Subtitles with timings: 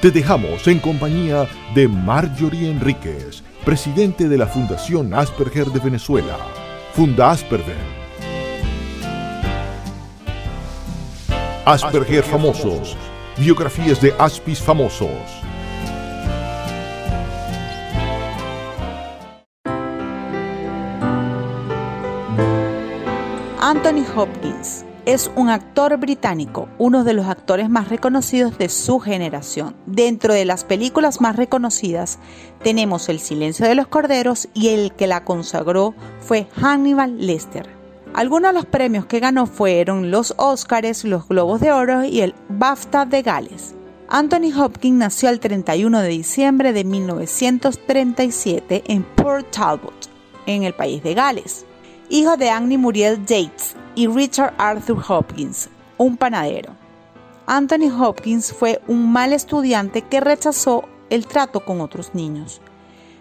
[0.00, 6.36] Te dejamos en compañía de Marjorie Enríquez, presidente de la Fundación Asperger de Venezuela.
[6.92, 7.74] Funda Asperger.
[11.64, 12.94] Asperger famosos.
[13.38, 15.08] Biografías de Aspis famosos.
[23.62, 29.76] Anthony Hopkins es un actor británico, uno de los actores más reconocidos de su generación.
[29.86, 32.18] Dentro de las películas más reconocidas
[32.64, 37.70] tenemos El silencio de los corderos y el que la consagró fue Hannibal Lester.
[38.14, 42.34] Algunos de los premios que ganó fueron los Oscars, los Globos de Oro y el
[42.48, 43.76] BAFTA de Gales.
[44.08, 50.10] Anthony Hopkins nació el 31 de diciembre de 1937 en Port Talbot,
[50.46, 51.64] en el país de Gales.
[52.08, 56.72] Hijo de Annie Muriel Yates y Richard Arthur Hopkins, un panadero.
[57.46, 62.60] Anthony Hopkins fue un mal estudiante que rechazó el trato con otros niños.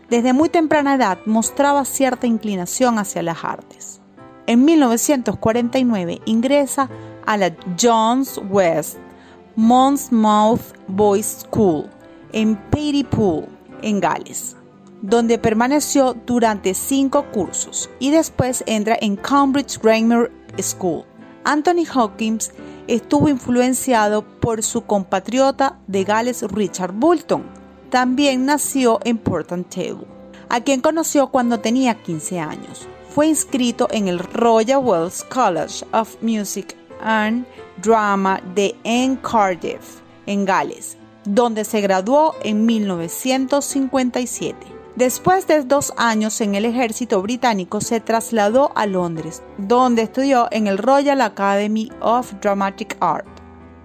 [0.09, 4.01] Desde muy temprana edad mostraba cierta inclinación hacia las artes.
[4.45, 6.89] En 1949 ingresa
[7.25, 8.97] a la John's West
[9.55, 11.89] Monmouth Boys School
[12.33, 12.55] en
[13.09, 13.47] Pool,
[13.81, 14.55] en Gales
[15.01, 21.03] donde permaneció durante cinco cursos y después entra en Cambridge Grammar School.
[21.43, 22.51] Anthony Hawkins
[22.87, 27.43] estuvo influenciado por su compatriota de Gales Richard Bolton.
[27.89, 30.05] También nació en Portland Table,
[30.49, 32.87] a quien conoció cuando tenía 15 años.
[33.09, 37.45] Fue inscrito en el Royal Wells College of Music and
[37.81, 44.74] Drama de en Cardiff, en Gales, donde se graduó en 1957.
[44.95, 50.67] Después de dos años en el ejército británico, se trasladó a Londres, donde estudió en
[50.67, 53.27] el Royal Academy of Dramatic Art.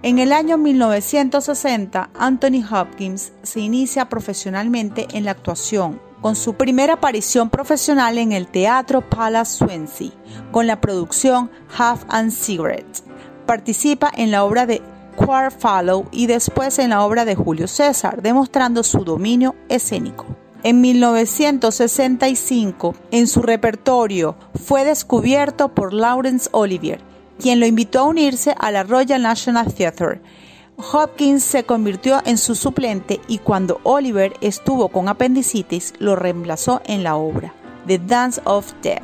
[0.03, 6.93] En el año 1960, Anthony Hopkins se inicia profesionalmente en la actuación, con su primera
[6.93, 10.11] aparición profesional en el Teatro Palace Swansea,
[10.53, 13.03] con la producción Half and Cigarettes.
[13.45, 14.81] Participa en la obra de
[15.17, 20.40] Quar Fallow y después en la obra de Julio César, demostrando su dominio escénico.
[20.63, 27.01] En 1965, en su repertorio, fue descubierto por Laurence Olivier,
[27.39, 30.21] quien lo invitó a unirse a la Royal National Theatre.
[30.77, 37.03] Hopkins se convirtió en su suplente y cuando Oliver estuvo con apendicitis lo reemplazó en
[37.03, 37.55] la obra
[37.87, 39.01] The Dance of Death.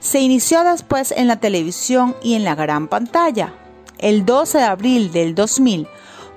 [0.00, 3.54] Se inició después en la televisión y en la gran pantalla.
[3.98, 5.86] El 12 de abril del 2000,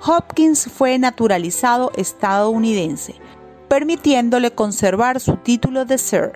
[0.06, 3.16] Hopkins fue naturalizado estadounidense
[3.72, 6.32] permitiéndole conservar su título de Sir.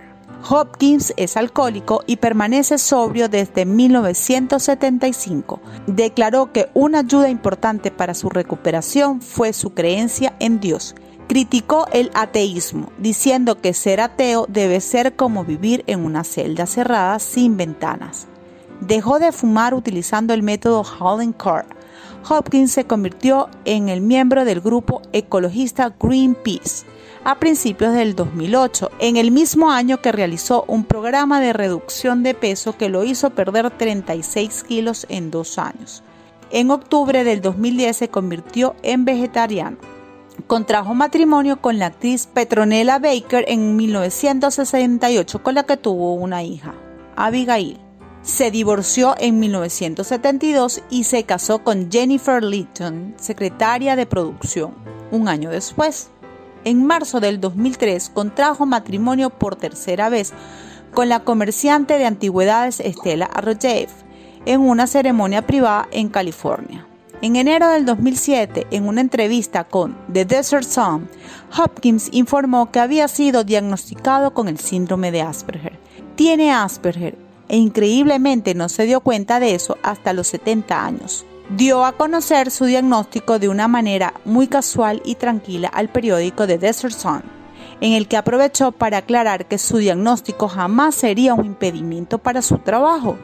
[0.49, 5.61] Hopkins es alcohólico y permanece sobrio desde 1975.
[5.87, 10.95] Declaró que una ayuda importante para su recuperación fue su creencia en Dios.
[11.29, 17.19] Criticó el ateísmo, diciendo que ser ateo debe ser como vivir en una celda cerrada
[17.19, 18.29] sin ventanas.
[18.81, 21.67] Dejó de fumar utilizando el método Holland Carr.
[22.31, 26.87] Hopkins se convirtió en el miembro del grupo ecologista Greenpeace
[27.27, 32.35] a principios del 2008, en el mismo año que realizó un programa de reducción de
[32.35, 36.05] peso que lo hizo perder 36 kilos en dos años.
[36.53, 39.77] En octubre del 2010 se convirtió en vegetariano.
[40.47, 46.75] Contrajo matrimonio con la actriz Petronella Baker en 1968 con la que tuvo una hija,
[47.17, 47.81] Abigail.
[48.23, 54.75] Se divorció en 1972 y se casó con Jennifer Litton, secretaria de producción,
[55.11, 56.11] un año después
[56.67, 60.33] en marzo del 2003 contrajo matrimonio por tercera vez
[60.93, 63.89] con la comerciante de antigüedades Estela Arroyev
[64.47, 66.87] en una ceremonia privada en California.
[67.23, 71.09] En enero del 2007, en una entrevista con The Desert Sun,
[71.57, 75.79] Hopkins informó que había sido diagnosticado con el síndrome de Asperger.
[76.17, 77.17] Tiene Asperger
[77.49, 82.51] e increíblemente no se dio cuenta de eso hasta los 70 años dio a conocer
[82.51, 87.23] su diagnóstico de una manera muy casual y tranquila al periódico The Desert Sun,
[87.81, 92.59] en el que aprovechó para aclarar que su diagnóstico jamás sería un impedimento para su
[92.59, 93.17] trabajo,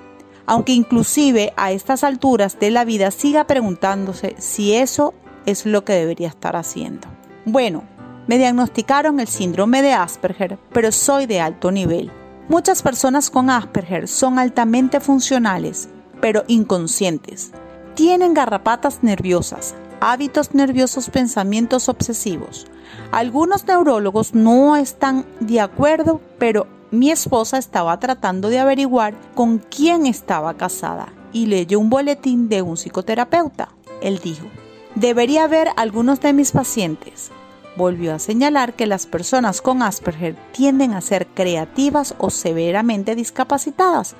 [0.47, 5.15] aunque inclusive a estas alturas de la vida siga preguntándose si eso
[5.47, 7.09] es lo que debería estar haciendo.
[7.45, 7.85] Bueno,
[8.27, 12.13] Me diagnosticaron el síndrome de Asperger, pero soy de alto nivel.
[12.49, 15.89] Muchas personas con Asperger son altamente funcionales,
[16.21, 17.51] pero inconscientes.
[17.95, 22.67] Tienen garrapatas nerviosas, hábitos nerviosos, pensamientos obsesivos.
[23.11, 30.07] Algunos neurólogos no están de acuerdo, pero mi esposa estaba tratando de averiguar con quién
[30.07, 33.69] estaba casada y leyó un boletín de un psicoterapeuta.
[34.01, 34.47] Él dijo,
[34.95, 37.31] debería ver algunos de mis pacientes.
[37.77, 44.15] Volvió a señalar que las personas con Asperger tienden a ser creativas o severamente discapacitadas.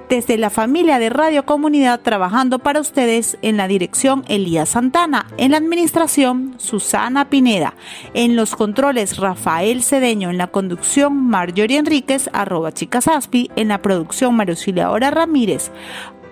[0.10, 5.52] Desde la familia de Radio Comunidad trabajando para ustedes en la dirección Elías Santana, en
[5.52, 7.74] la administración Susana Pineda,
[8.14, 14.36] en los controles Rafael Cedeño, en la conducción Marjorie Enríquez, arroba chicasaspi, en la producción
[14.36, 15.72] María Auxiliadora Ramírez,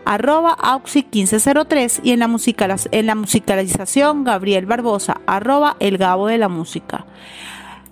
[0.06, 2.30] arroba auxi1503 y en la,
[2.92, 7.06] en la musicalización Gabriel Barbosa, arroba el Gabo de la Música.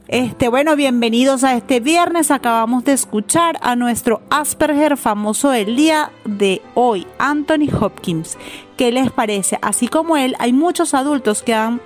[0.07, 2.31] Este, bueno, bienvenidos a este viernes.
[2.31, 8.37] Acabamos de escuchar a nuestro Asperger famoso del día de hoy, Anthony Hopkins.
[8.75, 9.57] ¿Qué les parece?
[9.61, 11.79] Así como él, hay muchos adultos que han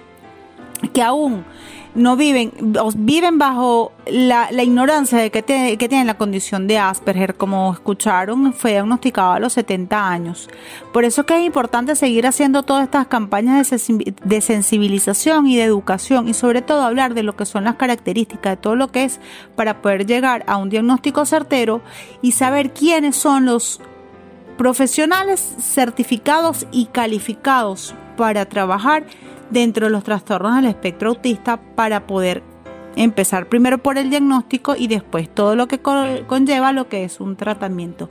[0.94, 1.45] que aún
[1.95, 2.51] no viven,
[2.97, 8.71] viven bajo la, ignorancia de que, que, tienen la condición de Asperger, como escucharon, fue
[8.71, 10.50] diagnosticado a los 70 años.
[10.92, 16.27] Por eso que es importante seguir haciendo todas estas campañas de, sensibilización y de educación
[16.27, 19.19] y sobre todo hablar de lo que son las características de todo lo que es
[19.56, 21.81] para poder llegar a un diagnóstico certero
[22.21, 23.80] y saber quiénes son los
[24.57, 29.06] profesionales certificados y calificados para trabajar
[29.50, 32.44] dentro de los trastornos del espectro autista para poder
[32.95, 37.36] empezar primero por el diagnóstico y después todo lo que conlleva lo que es un
[37.36, 38.09] tratamiento.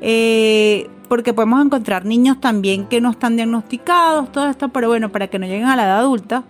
[0.00, 5.26] Eh, porque podemos encontrar niños también que no están diagnosticados, todo esto, pero bueno, para
[5.26, 6.44] que no lleguen a la edad adulta,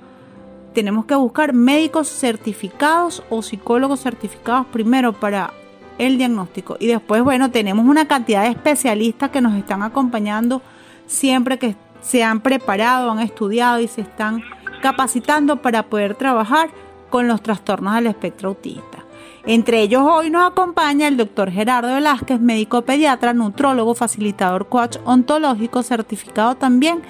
[0.75, 5.53] tenemos que buscar médicos certificados o psicólogos certificados primero para
[5.99, 6.77] el diagnóstico.
[6.79, 10.63] Y después, bueno, tenemos una cantidad de especialistas que nos están acompañando
[11.07, 14.43] siempre que se han preparado, han estudiado y se están
[14.83, 16.71] capacitando para poder trabajar
[17.11, 19.05] con los trastornos del espectro autista.
[19.47, 25.83] Entre ellos hoy nos acompaña el doctor Gerardo Velázquez, médico pediatra, nutrólogo, facilitador coach ontológico,
[25.83, 27.03] certificado también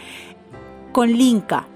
[0.93, 1.67] con LINCA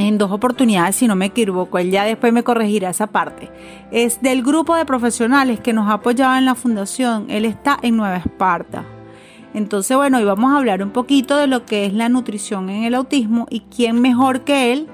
[0.00, 3.50] en dos oportunidades, si no me equivoco, él ya después me corregirá esa parte.
[3.90, 7.96] Es del grupo de profesionales que nos ha apoyado en la fundación, él está en
[7.96, 8.84] Nueva Esparta.
[9.52, 12.84] Entonces, bueno, hoy vamos a hablar un poquito de lo que es la nutrición en
[12.84, 14.88] el autismo y quién mejor que él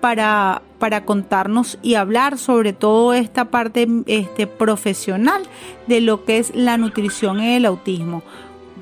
[0.00, 5.42] para, para contarnos y hablar sobre todo esta parte este, profesional
[5.86, 8.22] de lo que es la nutrición en el autismo.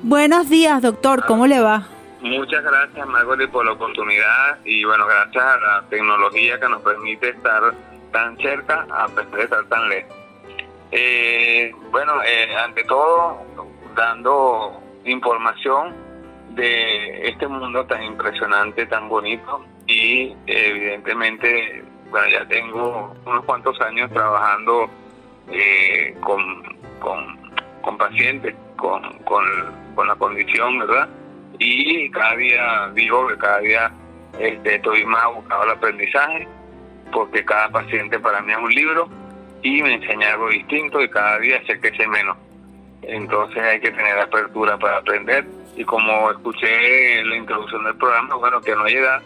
[0.01, 1.87] Buenos días, doctor, ¿cómo le va?
[2.21, 7.29] Muchas gracias, Margot, por la oportunidad y bueno, gracias a la tecnología que nos permite
[7.29, 7.73] estar
[8.11, 10.15] tan cerca a pesar de estar tan lejos.
[10.91, 13.37] Eh, bueno, eh, ante todo,
[13.95, 15.95] dando información
[16.51, 24.11] de este mundo tan impresionante, tan bonito y evidentemente, bueno, ya tengo unos cuantos años
[24.11, 24.89] trabajando
[25.51, 26.63] eh, con,
[26.99, 31.09] con, pacientes con, con, la condición, ¿verdad?
[31.57, 33.91] Y cada día digo que cada día
[34.39, 36.47] este, estoy más abocado al aprendizaje
[37.11, 39.09] porque cada paciente para mí es un libro
[39.61, 42.37] y me enseña algo distinto y cada día sé que sé menos
[43.01, 48.35] entonces hay que tener apertura para aprender y como escuché en la introducción del programa,
[48.35, 49.21] bueno, que no hay edad,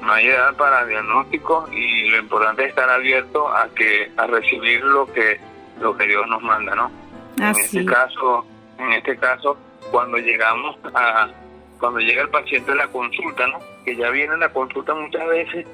[0.00, 4.82] no hay edad para diagnóstico y lo importante es estar abierto a que a recibir
[4.84, 5.40] lo que
[5.80, 6.90] lo que Dios nos manda, ¿no?
[7.38, 8.44] En este caso,
[8.78, 9.56] en este caso
[9.90, 11.28] cuando llegamos a
[11.78, 13.60] cuando llega el paciente a la consulta, ¿no?
[13.84, 15.66] que ya viene a la consulta muchas veces,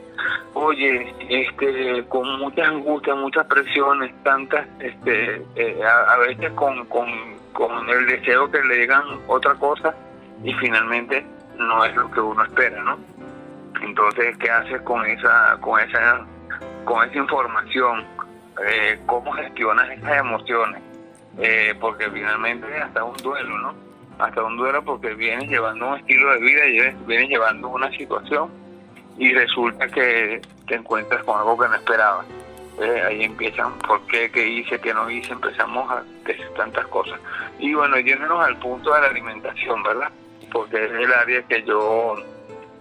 [0.55, 7.09] oye, este, con muchas angustias, muchas presiones, tantas, este, eh, a, veces con, con,
[7.55, 9.95] con el deseo que le digan otra cosa
[10.43, 11.25] y finalmente
[11.57, 12.99] no es lo que uno espera, ¿no?
[13.81, 16.27] Entonces, ¿qué haces con esa, con esa,
[16.85, 18.05] con esa información?
[18.67, 20.83] Eh, ¿Cómo gestionas esas emociones?
[21.39, 23.75] Eh, porque finalmente hasta un duelo, ¿no?
[24.19, 28.51] Hasta un duelo porque vienes llevando un estilo de vida y vienes llevando una situación
[29.17, 32.27] y resulta que te encuentras con algo que no esperabas.
[32.81, 34.31] Eh, ahí empiezan, ¿por qué?
[34.31, 34.81] ¿Qué hice?
[34.81, 35.33] ¿Qué no hice?
[35.33, 37.21] Empezamos a decir tantas cosas.
[37.59, 40.11] Y bueno, yéndonos al punto de la alimentación, ¿verdad?
[40.53, 42.17] Porque es el área que yo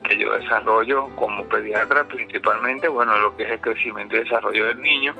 [0.03, 4.81] que yo desarrollo como pediatra principalmente, bueno, lo que es el crecimiento y desarrollo del
[4.81, 5.15] niño.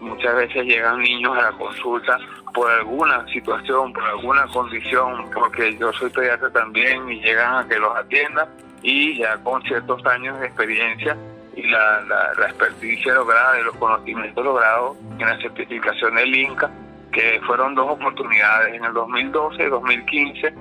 [0.00, 2.18] Muchas veces llegan niños a la consulta
[2.52, 7.78] por alguna situación, por alguna condición, porque yo soy pediatra también y llegan a que
[7.78, 8.48] los atienda
[8.82, 11.16] y ya con ciertos años de experiencia
[11.56, 16.70] y la, la, experticia lograda y los conocimientos logrados en la certificación del INCA,
[17.10, 20.54] que fueron dos oportunidades en el 2012 y 2015,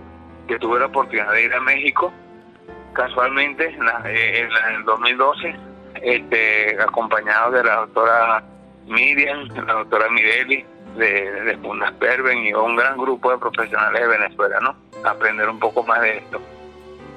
[0.48, 2.14] que tuve la oportunidad de ir a México,
[2.94, 5.56] casualmente en, en, el 2012,
[6.02, 8.44] este, acompañado de la doctora
[8.86, 14.08] Miriam, la doctora Mireli, de, de Fundas Perven y un gran grupo de profesionales de
[14.08, 14.76] Venezuela, ¿no?
[15.04, 16.42] Aprender un poco más de esto.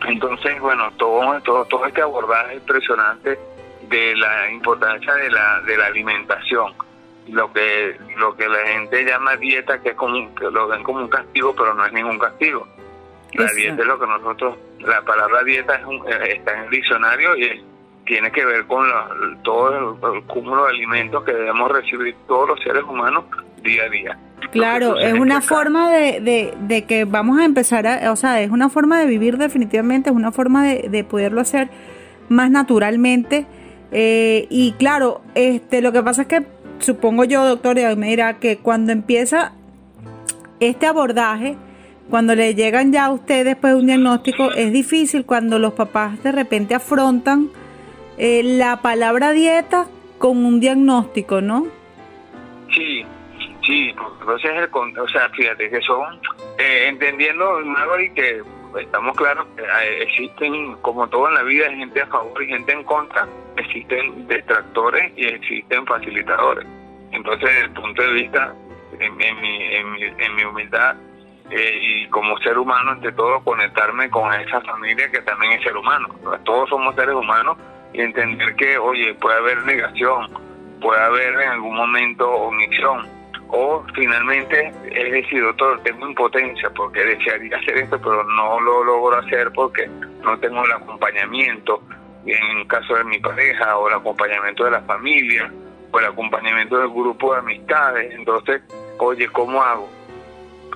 [0.08, 3.38] Entonces, bueno, todo, todo, todo este abordaje impresionante
[3.88, 6.72] de la importancia de la, de la alimentación,
[7.28, 11.00] lo que, lo que la gente llama dieta, que es como, que lo ven como
[11.00, 12.66] un castigo, pero no es ningún castigo.
[13.34, 17.36] La dieta es lo que nosotros, la palabra dieta es eh, está en el diccionario
[17.36, 17.62] y
[18.06, 18.88] tiene que ver con
[19.42, 23.24] todo el, cúmulo de alimentos que debemos recibir todos los seres humanos
[23.62, 24.18] día a día.
[24.50, 28.70] Claro, es una forma de, de, que vamos a empezar a, o sea, es una
[28.70, 31.68] forma de vivir definitivamente, es una forma de, de poderlo hacer
[32.30, 33.46] más naturalmente.
[33.92, 36.46] Eh, y claro, este, lo que pasa es que
[36.78, 39.52] supongo yo, doctor, y me dirá que cuando empieza
[40.60, 41.56] este abordaje,
[42.10, 46.22] cuando le llegan ya a usted después de un diagnóstico, es difícil cuando los papás
[46.22, 47.50] de repente afrontan
[48.16, 49.86] eh, la palabra dieta
[50.18, 51.66] con un diagnóstico, ¿no?
[52.74, 53.04] Sí,
[53.68, 56.18] Sí, entonces, el, o sea, fíjate que son,
[56.56, 57.60] eh, entendiendo,
[58.00, 58.42] y que
[58.80, 62.72] estamos claros que eh, existen, como todo en la vida, gente a favor y gente
[62.72, 63.28] en contra,
[63.60, 66.66] existen detractores y existen facilitadores.
[67.12, 68.54] Entonces, desde el punto de vista,
[68.98, 70.96] en, mi, en, mi, en mi humildad
[71.50, 75.76] eh, y como ser humano, ante todo, conectarme con esa familia que también es ser
[75.76, 76.08] humano.
[76.44, 77.56] Todos somos seres humanos
[77.92, 80.30] y entender que, oye, puede haber negación,
[80.80, 83.18] puede haber en algún momento omisión
[83.50, 89.16] o finalmente es decir, doctor, tengo impotencia porque desearía hacer esto, pero no lo logro
[89.18, 89.88] hacer porque
[90.22, 91.82] no tengo el acompañamiento,
[92.26, 95.50] en el caso de mi pareja, o el acompañamiento de la familia,
[95.90, 98.14] o el acompañamiento del grupo de amistades.
[98.14, 98.62] Entonces,
[98.98, 99.88] oye, ¿cómo hago?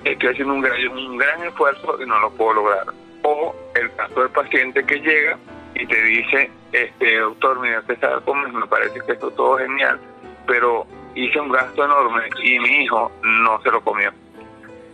[0.03, 2.87] Estoy haciendo un gran, un gran esfuerzo y no lo puedo lograr.
[3.23, 5.37] O el caso del paciente que llega
[5.75, 9.67] y te dice, este doctor, mira, usted sabe cómo me parece que esto todo es
[9.67, 9.99] genial,
[10.45, 10.85] pero
[11.15, 14.11] hice un gasto enorme y mi hijo no se lo comió.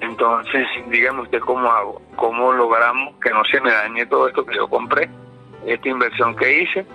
[0.02, 4.56] Entonces, dígame usted cómo hago, cómo logramos que no se me dañe todo esto que
[4.56, 5.10] yo compré,
[5.66, 6.86] esta inversión que hice.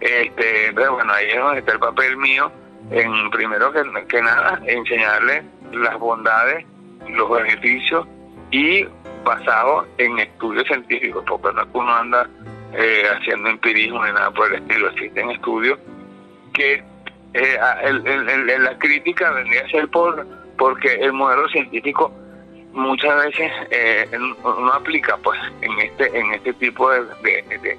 [0.00, 2.50] Este, bueno, ahí es donde está el papel mío,
[2.90, 6.64] en primero que, que nada, enseñarle las bondades,
[7.08, 8.06] los beneficios
[8.50, 8.86] y
[9.24, 12.28] basado en estudios científicos, porque no uno anda
[12.72, 15.78] eh, haciendo empirismo ni nada por el estilo, existen estudios
[16.54, 16.82] que
[17.34, 20.26] eh, el, la crítica vendría a ser por
[20.58, 22.12] porque el modelo científico
[22.72, 24.08] muchas veces eh,
[24.42, 27.78] no aplica pues en este en este tipo de, de,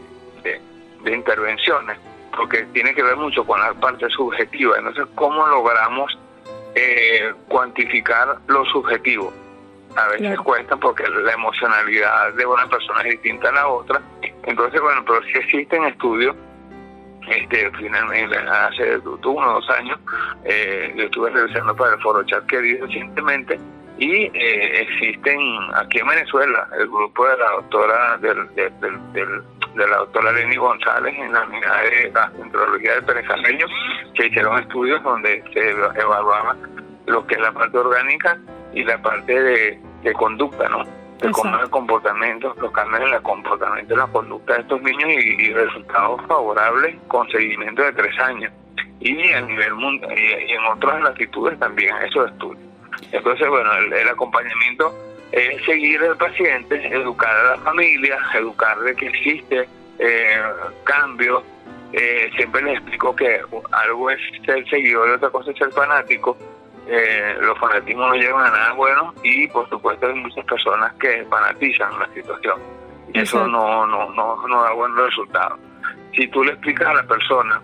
[1.05, 1.97] intervenciones
[2.35, 4.77] porque tiene que ver mucho con la parte subjetiva.
[4.77, 6.17] Entonces cómo logramos
[6.75, 9.33] eh, cuantificar lo subjetivo
[9.95, 14.01] a veces cuesta porque la emocionalidad de una persona es distinta a la otra.
[14.43, 16.35] Entonces bueno pero sí existen estudios.
[17.27, 19.99] Este finalmente hace uno o dos años
[20.43, 23.59] eh, yo estuve revisando para el foro chat que di recientemente
[24.01, 25.39] y eh, existen
[25.75, 31.31] aquí en Venezuela el grupo de la doctora del, de la doctora Lenny González en
[31.31, 33.25] la unidad de gastroenterología del Pérez
[34.15, 36.57] que hicieron estudios donde se evaluaba
[37.05, 38.39] lo que es la parte orgánica
[38.73, 40.83] y la parte de, de conducta, ¿no?
[41.19, 45.09] de cómo el comportamiento, los cambios en el comportamiento y la conducta de estos niños
[45.11, 48.51] y, resultados favorables con seguimiento de tres años.
[48.99, 52.70] Y a nivel mundial y, en otras latitudes también, esos estudios.
[53.11, 54.93] Entonces, bueno, el, acompañamiento
[55.31, 59.67] es seguir al paciente, educar a la familia, educar de que existe
[59.99, 60.41] eh,
[60.83, 61.43] cambios,
[61.93, 66.37] eh, siempre les explico que algo es ser seguidor y otra cosa es ser fanático.
[66.87, 71.23] Eh, los fanatismos no llevan a nada bueno y por supuesto hay muchas personas que
[71.29, 72.59] fanatizan la situación
[73.13, 75.57] y eso no, no, no, no da buen resultado.
[76.15, 77.61] Si tú le explicas a la persona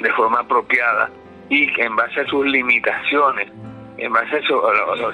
[0.00, 1.10] de forma apropiada
[1.48, 3.50] y que en base a sus limitaciones,
[3.98, 4.62] en base a eso,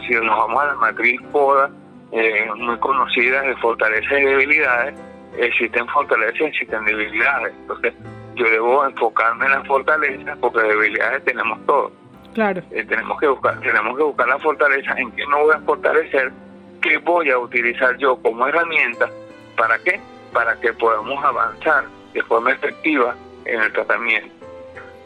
[0.07, 1.71] si nos vamos a la matriz PODA,
[2.13, 4.95] eh, muy conocidas de fortalezas y debilidades,
[5.39, 7.55] existen fortalezas y existen debilidades.
[7.61, 7.95] Entonces,
[8.35, 11.93] yo debo enfocarme en las fortalezas porque debilidades tenemos todos.
[12.35, 12.63] Claro.
[12.71, 16.33] Eh, tenemos que buscar, tenemos que buscar la fortaleza en qué no voy a fortalecer,
[16.81, 19.09] qué voy a utilizar yo como herramienta,
[19.57, 20.01] ¿para qué?
[20.33, 21.85] Para que podamos avanzar
[22.15, 24.35] de forma efectiva en el tratamiento.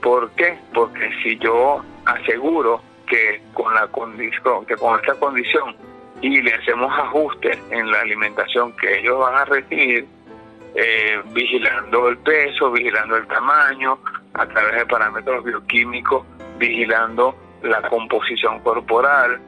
[0.02, 0.58] ¿Por qué?
[0.74, 2.82] Porque si yo aseguro
[3.14, 5.76] que con la condición, que con esta condición
[6.20, 10.04] y le hacemos ajustes en la alimentación que ellos van a recibir,
[10.74, 13.98] eh, vigilando el peso, vigilando el tamaño,
[14.32, 16.26] a través de parámetros bioquímicos,
[16.58, 19.40] vigilando la composición corporal.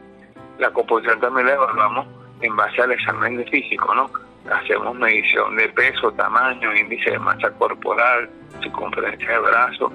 [0.58, 2.06] La composición también la evaluamos
[2.42, 4.08] en base al examen de físico, ¿no?
[4.48, 8.30] Hacemos medición de peso, tamaño, índice de masa corporal,
[8.62, 9.92] circunferencia de brazo,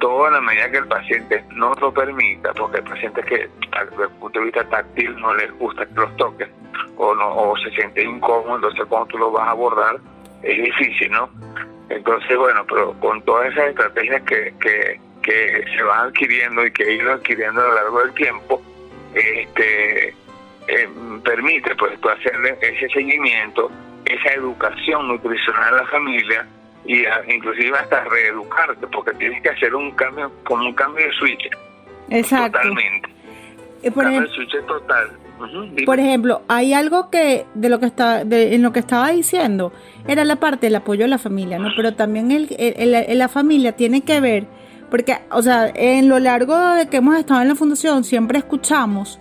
[0.00, 3.48] todo en la medida que el paciente no lo permita, porque el paciente que
[3.90, 6.48] desde el punto de vista táctil no le gusta que los toques
[6.96, 9.98] o, no, o se siente incómodo, entonces cuando tú lo vas a abordar
[10.42, 11.30] es difícil, ¿no?
[11.90, 16.84] Entonces, bueno, pero con todas esas estrategias que, que, que se van adquiriendo y que
[16.84, 18.62] he ido adquiriendo a lo largo del tiempo,
[19.14, 20.08] este
[20.68, 20.88] eh,
[21.24, 23.70] permite pues hacerle ese seguimiento,
[24.04, 26.46] esa educación nutricional a la familia,
[26.84, 31.50] y inclusive hasta reeducarte, porque tienes que hacer un cambio, como un cambio de switch.
[32.08, 32.58] Exacto.
[32.58, 33.08] Totalmente.
[33.82, 35.10] Eh, por cambio de switch total.
[35.86, 39.72] por ejemplo, hay algo que de lo que está de, en lo que estaba diciendo
[40.06, 41.68] era la parte del apoyo a la familia, ¿no?
[41.76, 44.46] Pero también el, el, la familia tiene que ver,
[44.90, 49.20] porque, o sea, en lo largo de que hemos estado en la fundación siempre escuchamos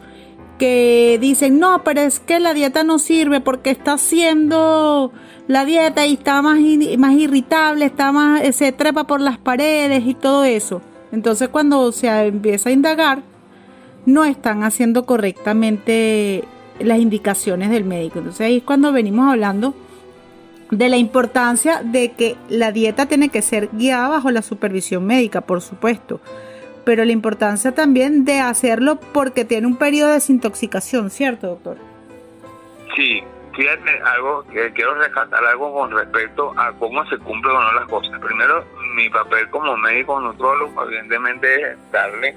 [0.59, 5.11] que dicen, no, pero es que la dieta no sirve porque está haciendo
[5.47, 6.59] la dieta y está más,
[6.99, 10.83] más irritable, está más, se trepa por las paredes y todo eso.
[11.11, 13.23] Entonces cuando se empieza a indagar,
[14.05, 16.43] no están haciendo correctamente
[16.79, 18.19] las indicaciones del médico.
[18.19, 19.73] Entonces ahí es cuando venimos hablando
[20.69, 25.41] de la importancia de que la dieta tiene que ser guiada bajo la supervisión médica,
[25.41, 26.21] por supuesto
[26.89, 31.77] pero la importancia también de hacerlo porque tiene un periodo de desintoxicación, ¿cierto, doctor?
[32.95, 33.23] Sí,
[33.55, 37.87] fíjate algo que quiero rescatar algo con respecto a cómo se cumplen o no las
[37.87, 38.19] cosas.
[38.19, 42.35] Primero, mi papel como médico nutrólogo, evidentemente, es darle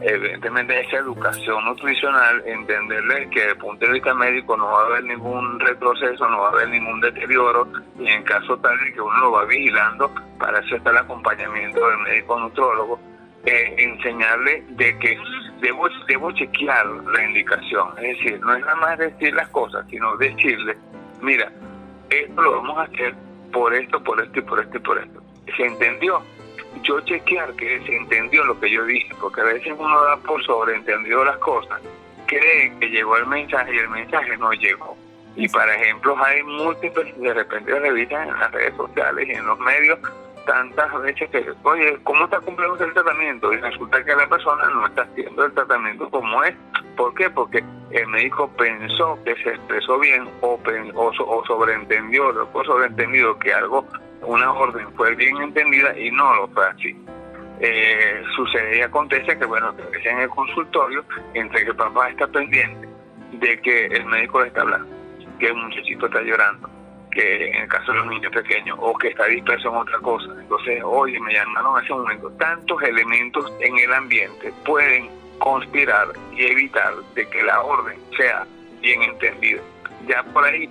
[0.00, 4.86] evidentemente esa educación nutricional, entenderle que desde el punto de vista médico no va a
[4.86, 9.00] haber ningún retroceso, no va a haber ningún deterioro, y en caso tal de que
[9.02, 13.09] uno lo va vigilando, para eso está el acompañamiento del médico nutrólogo,
[13.46, 15.18] eh, enseñarle de que
[15.60, 17.88] debo, debo chequear la indicación.
[17.98, 20.76] Es decir, no es nada más decir las cosas, sino decirle,
[21.20, 21.50] mira,
[22.10, 23.14] esto lo vamos a hacer
[23.52, 25.22] por esto, por esto y por esto y por esto.
[25.56, 26.22] ¿Se entendió?
[26.82, 30.42] Yo chequear que se entendió lo que yo dije, porque a veces uno da por
[30.44, 31.80] sobreentendido las cosas,
[32.26, 34.96] cree que llegó el mensaje y el mensaje no llegó.
[35.36, 39.58] Y para ejemplos hay múltiples, de repente revisan en las redes sociales y en los
[39.58, 39.98] medios
[40.46, 43.52] tantas veces que, oye, ¿cómo está cumpliendo el tratamiento?
[43.52, 46.54] Y resulta que la persona no está haciendo el tratamiento como es.
[46.96, 47.30] ¿Por qué?
[47.30, 50.58] Porque el médico pensó que se expresó bien o,
[50.94, 53.86] o, sobreentendió, o sobreentendido que algo,
[54.22, 56.96] una orden fue bien entendida y no lo fue así.
[57.60, 62.26] Eh, sucede y acontece que, bueno, que en el consultorio, entre que el papá está
[62.26, 62.88] pendiente
[63.32, 64.88] de que el médico le está hablando,
[65.38, 66.70] que el muchachito está llorando,
[67.10, 70.28] que en el caso de los niños pequeños, o que está disperso en otra cosa.
[70.38, 72.30] Entonces, oye, me llamaron en ese momento.
[72.32, 78.46] Tantos elementos en el ambiente pueden conspirar y evitar de que la orden sea
[78.80, 79.60] bien entendida.
[80.06, 80.70] Ya por ahí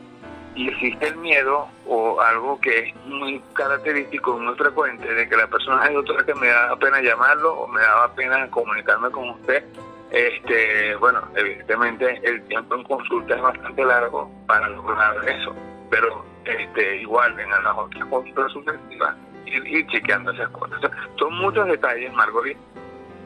[0.55, 5.83] existe el miedo o algo que es muy característico, muy frecuente, de que la persona,
[5.83, 9.63] hay otra que me da pena llamarlo o me daba pena comunicarme con usted.
[10.11, 15.55] Este, bueno, evidentemente el tiempo en consulta es bastante largo para lograr eso,
[15.89, 20.79] pero este, igual en las otras cosas sucesivas, ir, ir chequeando esas cosas.
[21.17, 22.57] son muchos detalles, Margorit,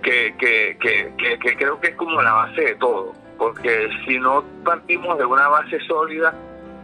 [0.02, 4.44] que, que, que, que, creo que es como la base de todo, porque si no
[4.64, 6.34] partimos de una base sólida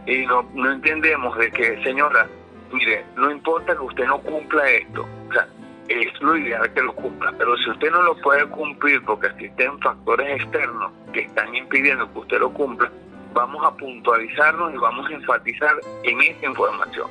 [0.06, 2.26] y no, no entendemos de que, señora,
[2.72, 5.46] mire, no importa que usted no cumpla esto, o sea,
[5.88, 9.78] es lo ideal que lo cumpla, pero si usted no lo puede cumplir porque existen
[9.80, 12.90] factores externos que están impidiendo que usted lo cumpla,
[13.32, 17.08] vamos a puntualizarnos y vamos a enfatizar en esta información.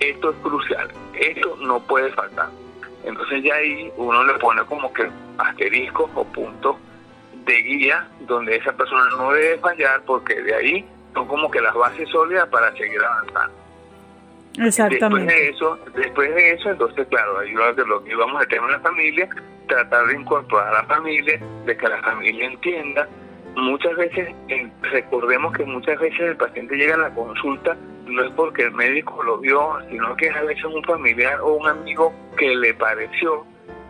[0.00, 2.48] esto es crucial, esto no puede faltar.
[3.04, 6.76] Entonces ya ahí uno le pone como que asteriscos o puntos
[7.44, 11.74] de guía donde esa persona no debe fallar porque de ahí son como que las
[11.74, 13.56] bases sólidas para seguir avanzando.
[14.58, 15.32] Exactamente.
[15.32, 18.72] Después de eso, después de eso, entonces claro, ahí lo que, íbamos a tema en
[18.72, 19.28] la familia,
[19.68, 23.08] tratar de incorporar a la familia, de que la familia entienda.
[23.58, 28.30] Muchas veces, eh, recordemos que muchas veces el paciente llega a la consulta no es
[28.32, 32.14] porque el médico lo vio, sino que es a veces un familiar o un amigo
[32.36, 33.44] que le pareció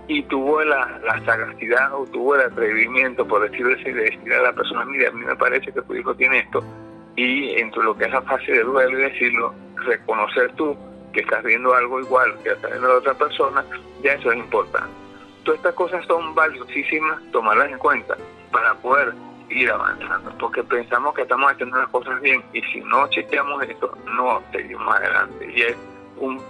[0.07, 4.42] y tuvo la, la sagacidad o tuvo el atrevimiento, por decirlo así, de decirle a
[4.42, 6.64] la persona, mira, a mí me parece que tu hijo tiene esto,
[7.14, 9.54] y entre lo que es la fase de duelo y decirlo,
[9.85, 10.76] reconocer tú
[11.12, 13.62] que estás viendo algo igual que está viendo la otra persona,
[14.02, 14.88] ya eso es importante.
[15.44, 18.16] Todas estas cosas son valiosísimas tomarlas en cuenta
[18.50, 19.12] para poder
[19.50, 23.96] ir avanzando, porque pensamos que estamos haciendo las cosas bien y si no chequeamos esto,
[24.06, 25.52] no seguimos adelante.
[25.54, 25.76] Y es
[26.18, 26.40] un,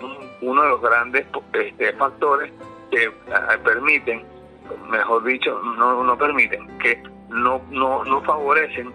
[0.40, 2.52] uno de los grandes este, factores
[2.90, 4.24] que ah, permiten,
[4.88, 8.92] mejor dicho, no, no permiten, que no, no, no favorecen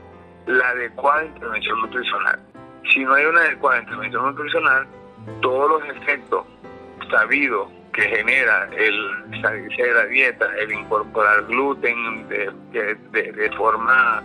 [0.48, 2.40] la adecuada intervención nutricional.
[2.92, 4.88] Si no hay una adecuada intervención nutricional,
[5.42, 6.46] todos los efectos
[7.10, 12.52] sabidos que genera el salirse de la dieta, el incorporar gluten de,
[13.12, 14.24] de, forma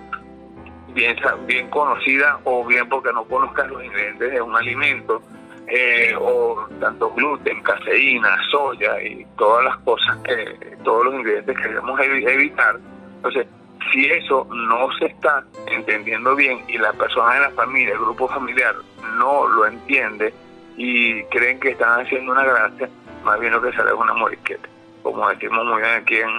[0.88, 5.22] bien, bien conocida o bien porque no conozcas los ingredientes de un alimento,
[5.66, 11.68] eh, o tanto gluten, caseína, soya y todas las cosas que, todos los ingredientes que
[11.68, 12.78] debemos evitar.
[13.16, 13.46] Entonces,
[13.92, 18.28] si eso no se está entendiendo bien y la persona de la familia, el grupo
[18.28, 18.74] familiar,
[19.18, 20.32] no lo entiende
[20.76, 22.88] y creen que están haciendo una gracia,
[23.24, 24.68] más bien lo que sale es una morisqueta,
[25.02, 26.30] como decimos muy bien aquí en,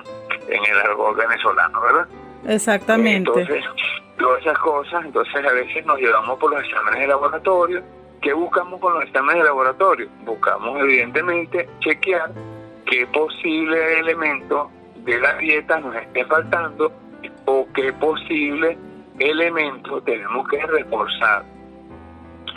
[0.50, 2.08] en el argot venezolano, ¿verdad?
[2.48, 3.32] Exactamente.
[3.32, 3.64] Entonces,
[4.18, 7.84] todas esas cosas, entonces a veces nos llevamos por los exámenes de laboratorio.
[8.22, 10.10] ¿Qué buscamos con los exámenes de laboratorio?
[10.26, 12.32] Buscamos evidentemente chequear
[12.86, 16.92] qué posible elemento de la dieta nos esté faltando
[17.46, 18.78] o qué posible
[19.20, 21.44] elemento tenemos que reforzar.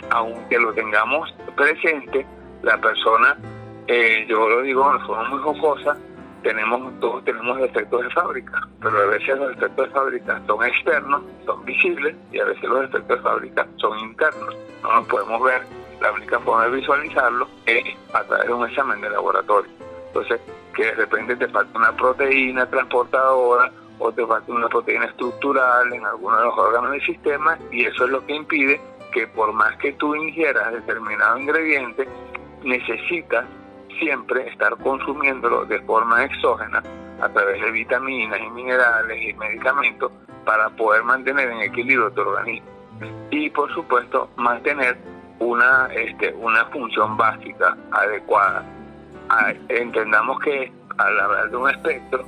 [0.09, 2.25] Aunque lo tengamos presente,
[2.61, 3.37] la persona
[3.87, 5.97] eh, yo lo digo de forma muy jocosa,
[6.43, 11.21] tenemos todos tenemos efectos de fábrica, pero a veces los efectos de fábrica son externos,
[11.45, 14.55] son visibles, y a veces los efectos de fábrica son internos.
[14.83, 15.61] No nos podemos ver,
[16.01, 19.71] la única forma de visualizarlo es a través de un examen de laboratorio.
[20.07, 20.41] Entonces,
[20.75, 26.05] que de repente te falta una proteína transportadora o te falta una proteína estructural en
[26.05, 28.81] alguno de los órganos del sistema, y eso es lo que impide
[29.13, 32.07] que por más que tú ingieras determinado ingrediente,
[32.63, 33.45] necesitas
[33.99, 36.83] siempre estar consumiéndolo de forma exógena
[37.21, 40.11] a través de vitaminas y minerales y medicamentos
[40.45, 42.67] para poder mantener en equilibrio tu organismo.
[43.31, 44.97] Y por supuesto mantener
[45.39, 48.63] una este una función básica adecuada.
[49.69, 52.23] Entendamos que al hablar de un espectro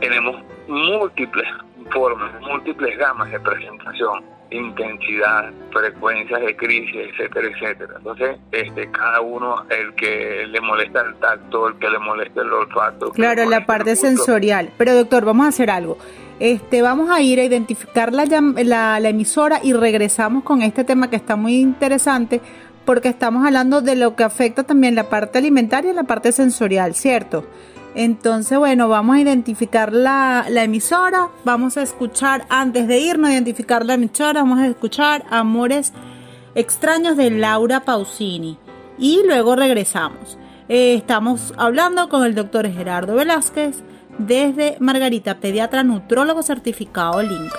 [0.00, 1.48] tenemos múltiples
[1.90, 7.94] formas múltiples gamas de presentación intensidad, frecuencias de crisis, etcétera, etcétera.
[7.98, 12.52] Entonces, este, cada uno, el que le molesta el tacto, el que le molesta el
[12.52, 13.10] olfato.
[13.12, 14.70] Claro, la parte sensorial.
[14.76, 15.98] Pero doctor, vamos a hacer algo.
[16.40, 21.10] Este, vamos a ir a identificar la, la, la emisora y regresamos con este tema
[21.10, 22.40] que está muy interesante
[22.84, 26.94] porque estamos hablando de lo que afecta también la parte alimentaria y la parte sensorial,
[26.94, 27.44] ¿cierto?
[27.94, 33.84] Entonces, bueno, vamos a identificar la, emisora, vamos a escuchar, antes de irnos a identificar
[33.84, 35.92] la emisora, vamos a escuchar Amores
[36.54, 38.58] extraños de Laura Pausini
[38.98, 40.38] y luego regresamos.
[40.68, 43.82] Eh, estamos hablando con el doctor Gerardo Velázquez
[44.18, 47.52] desde Margarita, pediatra nutrólogo certificado Link.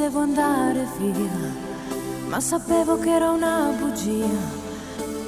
[0.00, 1.54] Devo andare via,
[2.28, 4.58] ma sapevo che era una bugia.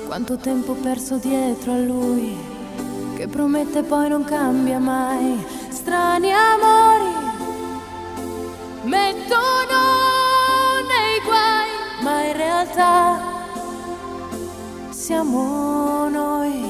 [0.06, 2.36] Quanto tempo perso dietro a lui,
[3.16, 5.44] che promette poi non cambia mai.
[5.68, 7.14] Strani amori
[8.84, 9.78] mettono
[10.88, 13.20] nei guai, ma in realtà
[14.90, 16.64] siamo noi.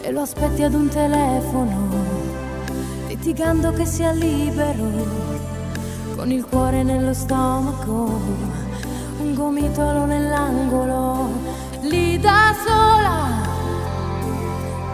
[0.00, 1.88] E lo aspetti ad un telefono,
[3.08, 5.25] litigando che sia libero
[6.26, 8.20] con il cuore nello stomaco,
[9.20, 11.30] un gomitolo nell'angolo,
[11.82, 13.28] lì da sola,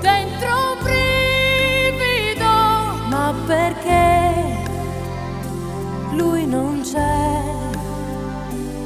[0.03, 2.45] dentro un brivido,
[3.09, 4.59] ma perché
[6.17, 7.41] lui non c'è?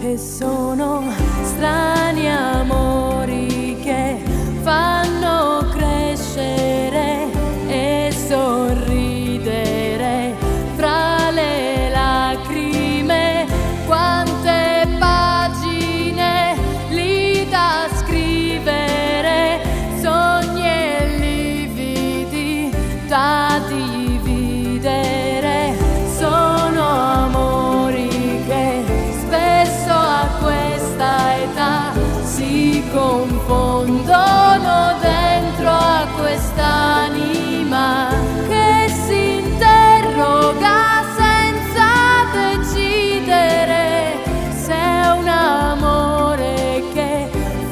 [0.02, 1.02] E sono
[1.42, 4.22] strani amori che
[4.62, 5.55] fanno...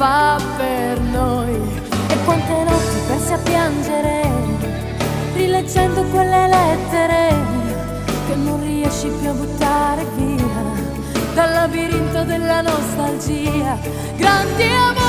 [0.05, 1.55] fa per noi
[2.09, 4.29] e quante notti pensi a piangere
[5.33, 7.35] rileggendo quelle lettere
[8.27, 10.63] che non riesci più a buttare via
[11.33, 13.79] dal labirinto della nostalgia.
[14.17, 15.04] Grandi amori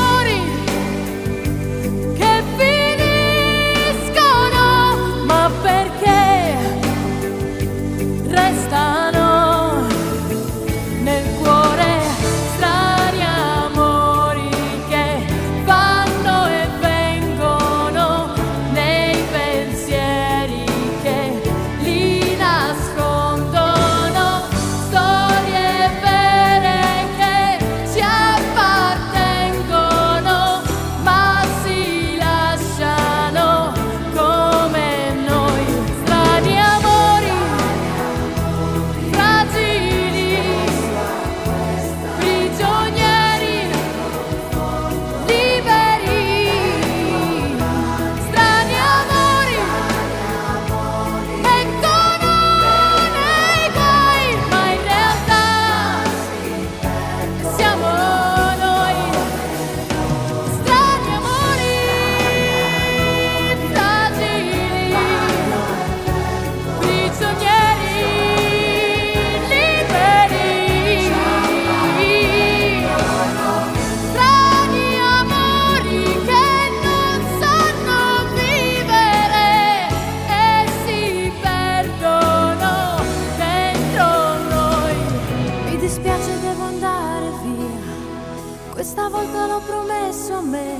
[88.75, 90.77] questa volta l'ho promesso a me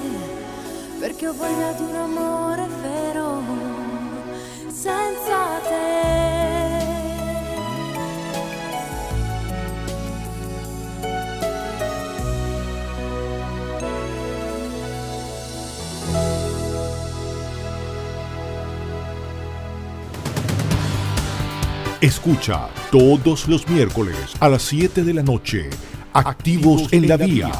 [1.00, 3.42] perché ho voglia di un amore vero
[4.68, 6.14] senza te
[22.02, 25.72] Escucha todos los miércoles a las 7 de la noche.
[26.14, 27.52] Activos en la Vía.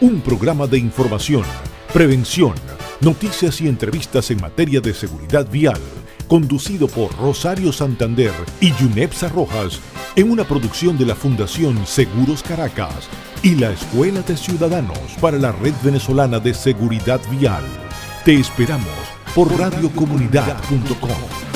[0.00, 1.44] Un programa de información,
[1.92, 2.54] prevención,
[3.02, 5.78] noticias y entrevistas en materia de seguridad vial.
[6.26, 8.32] Conducido por Rosario Santander
[8.62, 9.78] y Yunepsa Rojas.
[10.16, 13.10] En una producción de la Fundación Seguros Caracas
[13.42, 17.64] y la Escuela de Ciudadanos para la Red Venezolana de Seguridad Vial.
[18.24, 18.88] Te esperamos
[19.34, 21.49] por radiocomunidad.com.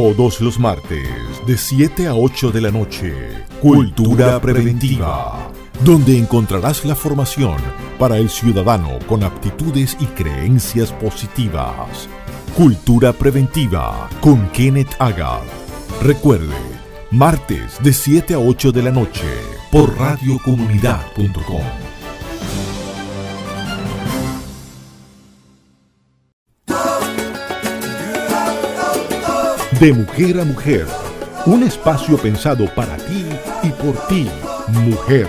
[0.00, 1.08] Todos los martes,
[1.44, 3.12] de 7 a 8 de la noche,
[3.60, 5.50] Cultura Preventiva,
[5.82, 7.56] donde encontrarás la formación
[7.98, 12.08] para el ciudadano con aptitudes y creencias positivas.
[12.56, 15.42] Cultura Preventiva con Kenneth Agar.
[16.00, 16.54] Recuerde,
[17.10, 19.26] martes de 7 a 8 de la noche,
[19.72, 21.87] por radiocomunidad.com.
[29.80, 30.88] De mujer a mujer,
[31.46, 33.24] un espacio pensado para ti
[33.62, 34.26] y por ti,
[34.72, 35.28] mujer.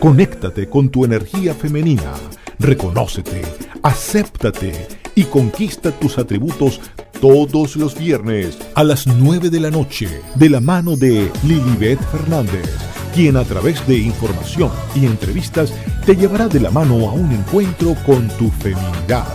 [0.00, 2.14] Conéctate con tu energía femenina,
[2.58, 3.40] reconócete,
[3.84, 6.80] acéptate y conquista tus atributos
[7.20, 12.68] todos los viernes a las 9 de la noche de la mano de Lilibet Fernández,
[13.14, 15.72] quien a través de información y entrevistas
[16.04, 19.28] te llevará de la mano a un encuentro con tu feminidad.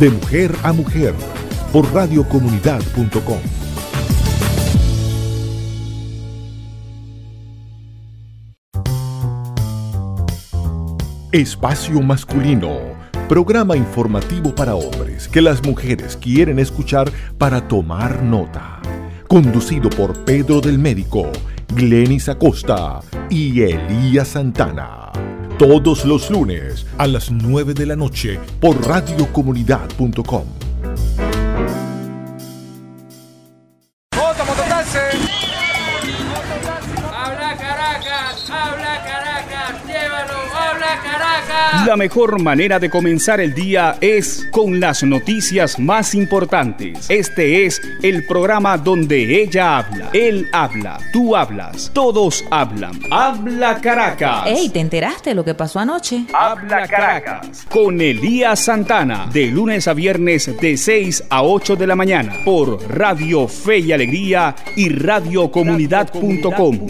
[0.00, 1.14] De mujer a mujer
[1.72, 3.38] por radiocomunidad.com.
[11.32, 12.78] Espacio Masculino,
[13.26, 18.80] programa informativo para hombres que las mujeres quieren escuchar para tomar nota.
[19.28, 21.32] Conducido por Pedro del Médico,
[21.74, 25.12] Glenis Acosta y Elías Santana
[25.62, 30.71] todos los lunes a las 9 de la noche por radiocomunidad.com.
[41.86, 47.10] La mejor manera de comenzar el día es con las noticias más importantes.
[47.10, 53.00] Este es el programa donde ella habla, él habla, tú hablas, todos hablan.
[53.10, 54.46] Habla Caracas.
[54.46, 56.24] Ey, ¿te enteraste de lo que pasó anoche?
[56.32, 57.66] Habla Caracas.
[57.68, 62.80] Con Elías Santana, de lunes a viernes de 6 a 8 de la mañana, por
[62.88, 66.86] Radio Fe y Alegría y radiocomunidad.com.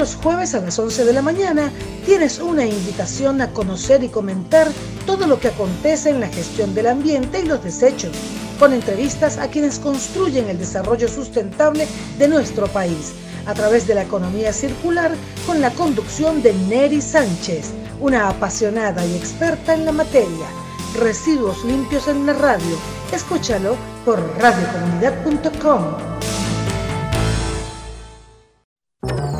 [0.00, 1.70] los jueves a las 11 de la mañana
[2.06, 4.66] tienes una invitación a conocer y comentar
[5.04, 8.16] todo lo que acontece en la gestión del ambiente y los desechos,
[8.58, 11.86] con entrevistas a quienes construyen el desarrollo sustentable
[12.16, 13.12] de nuestro país,
[13.44, 15.12] a través de la economía circular,
[15.46, 17.66] con la conducción de Neri Sánchez,
[18.00, 20.46] una apasionada y experta en la materia.
[20.98, 22.78] Residuos limpios en la radio.
[23.12, 26.09] Escúchalo por radiocomunidad.com.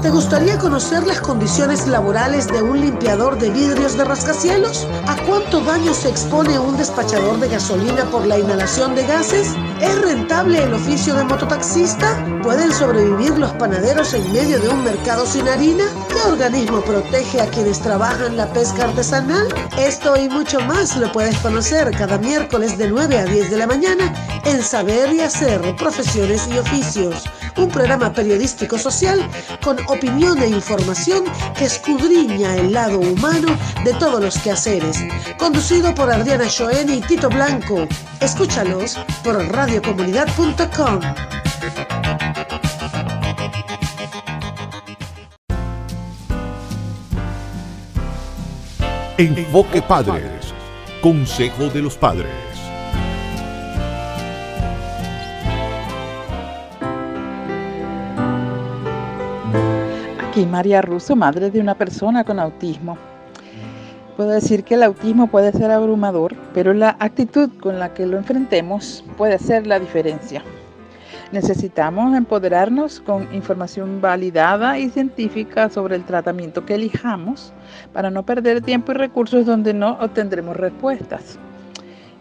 [0.03, 4.87] ¿Te gustaría conocer las condiciones laborales de un limpiador de vidrios de rascacielos?
[5.07, 9.55] ¿A cuánto daño se expone un despachador de gasolina por la inhalación de gases?
[9.79, 12.17] ¿Es rentable el oficio de mototaxista?
[12.43, 15.85] ¿Pueden sobrevivir los panaderos en medio de un mercado sin harina?
[16.09, 19.49] ¿Qué organismo protege a quienes trabajan la pesca artesanal?
[19.79, 23.67] Esto y mucho más lo puedes conocer cada miércoles de 9 a 10 de la
[23.67, 24.15] mañana
[24.47, 27.25] en Saber y Hacer Profesiones y Oficios,
[27.59, 29.21] un programa periodístico social
[29.63, 31.25] con opinión e información
[31.57, 35.05] que escudriña el lado humano de todos los quehaceres.
[35.39, 37.87] Conducido por Adriana Joen y Tito Blanco.
[38.21, 41.01] Escúchalos por radiocomunidad.com.
[49.19, 50.55] Enfoque Padres.
[51.03, 52.50] Consejo de los Padres.
[60.51, 62.99] María Russo, madre de una persona con autismo.
[64.17, 68.19] Puedo decir que el autismo puede ser abrumador, pero la actitud con la que lo
[68.19, 70.43] enfrentemos puede ser la diferencia.
[71.33, 77.53] Necesitamos empoderarnos con información validada y científica sobre el tratamiento que elijamos
[77.93, 81.39] para no perder tiempo y recursos donde no obtendremos respuestas.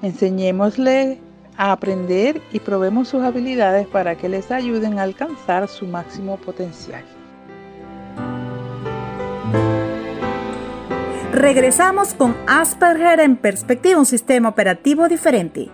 [0.04, 1.20] Enseñémosle
[1.58, 7.04] a aprender y probemos sus habilidades para que les ayuden a alcanzar su máximo potencial.
[11.32, 15.70] Regresamos con Asperger en perspectiva, un sistema operativo diferente.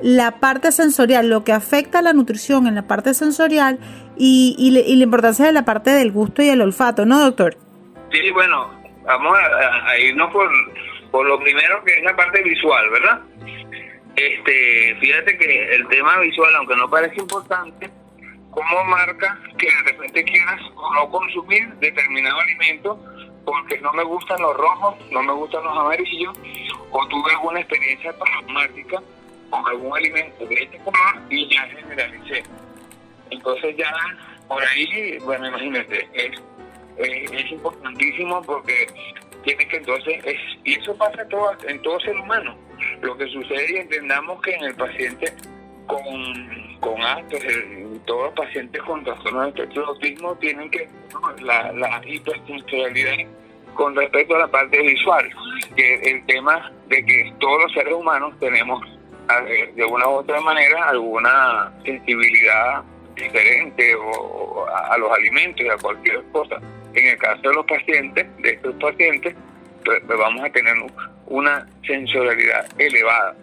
[0.02, 3.78] la parte sensorial, lo que afecta a la nutrición en la parte sensorial
[4.16, 7.56] y, la importancia de la parte del gusto y el olfato, ¿no, doctor?
[8.10, 8.70] Sí, bueno,
[9.04, 9.36] vamos
[9.86, 10.48] a, irnos por,
[11.10, 13.20] por lo primero que es la parte visual, ¿verdad?
[14.16, 17.90] Este, fíjate que el tema visual, aunque no parece importante,
[18.50, 22.98] cómo marca que de repente quieras o no consumir determinado alimento
[23.44, 26.38] porque no me gustan los rojos, no me gustan los amarillos,
[26.90, 29.00] o tuve alguna experiencia traumática
[29.48, 32.42] con algún alimento de este color y ya generalicé.
[33.30, 33.92] Entonces ya
[34.48, 38.86] por ahí, bueno, imagínate, es, importantísimo porque
[39.42, 42.56] tiene que entonces, es, y eso pasa todo, en todo ser humano
[43.02, 45.32] lo que sucede y entendamos que en el paciente
[45.86, 47.64] con, con Asperger,
[48.06, 50.88] todos los pacientes con trastorno de autismo tienen que
[51.42, 53.26] la, la hipersensorialidad
[53.74, 55.28] con respecto a la parte visual,
[55.76, 58.80] que el tema de que todos los seres humanos tenemos
[59.74, 62.82] de una u otra manera alguna sensibilidad
[63.14, 66.60] diferente o, a, los alimentos y a cualquier cosa.
[66.94, 69.34] En el caso de los pacientes, de estos pacientes,
[69.84, 70.74] pues, pues vamos a tener
[71.26, 73.36] una sensorialidad elevada.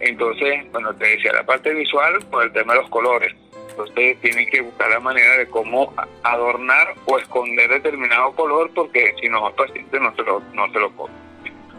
[0.00, 3.34] Entonces, bueno, te decía la parte visual por el tema de los colores.
[3.70, 9.28] Entonces tienen que buscar la manera de cómo adornar o esconder determinado color porque si
[9.28, 11.14] no el paciente no se lo, no se lo come.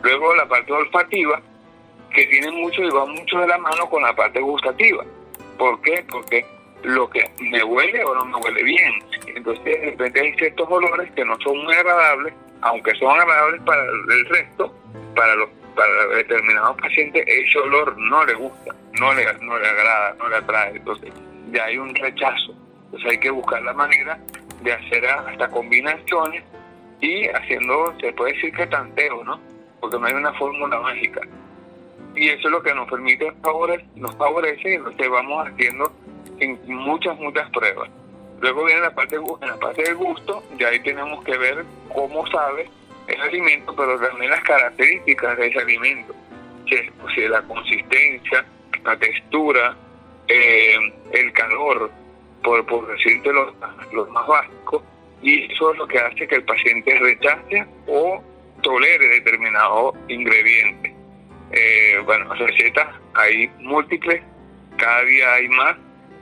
[0.01, 1.39] Luego la parte olfativa,
[2.11, 5.05] que tiene mucho y va mucho de la mano con la parte gustativa.
[5.57, 6.03] ¿Por qué?
[6.09, 6.45] Porque
[6.84, 8.93] lo que me huele o no me huele bien.
[9.27, 13.84] Entonces de repente hay ciertos olores que no son muy agradables, aunque son agradables para
[13.84, 14.75] el resto,
[15.15, 20.15] para los para determinados pacientes ese olor no le gusta, no le, no le agrada,
[20.19, 20.75] no le atrae.
[20.75, 21.11] Entonces
[21.51, 22.55] ya hay un rechazo.
[22.86, 24.19] Entonces hay que buscar la manera
[24.61, 26.43] de hacer hasta combinaciones
[27.01, 29.39] y haciendo, se puede decir que tanteo, ¿no?
[29.79, 31.21] Porque no hay una fórmula mágica.
[32.15, 35.91] Y eso es lo que nos permite, favores, nos favorece y que vamos haciendo
[36.48, 37.89] muchas, muchas pruebas.
[38.39, 41.64] Luego viene la parte, en la parte del gusto, ya ahí tenemos que ver
[41.94, 42.70] cómo sabe
[43.08, 46.14] el alimento, pero también las características de ese alimento,
[46.68, 48.46] si la consistencia,
[48.84, 49.76] la textura,
[50.28, 50.76] eh,
[51.12, 51.91] el calor,
[52.44, 53.54] por, por decirte los,
[53.94, 54.84] los más básicos,
[55.22, 58.22] y eso es lo que hace que el paciente rechace o
[58.62, 60.94] tolere determinado ingrediente.
[61.52, 64.22] Eh, bueno, recetas hay múltiples,
[64.78, 65.78] cada día hay más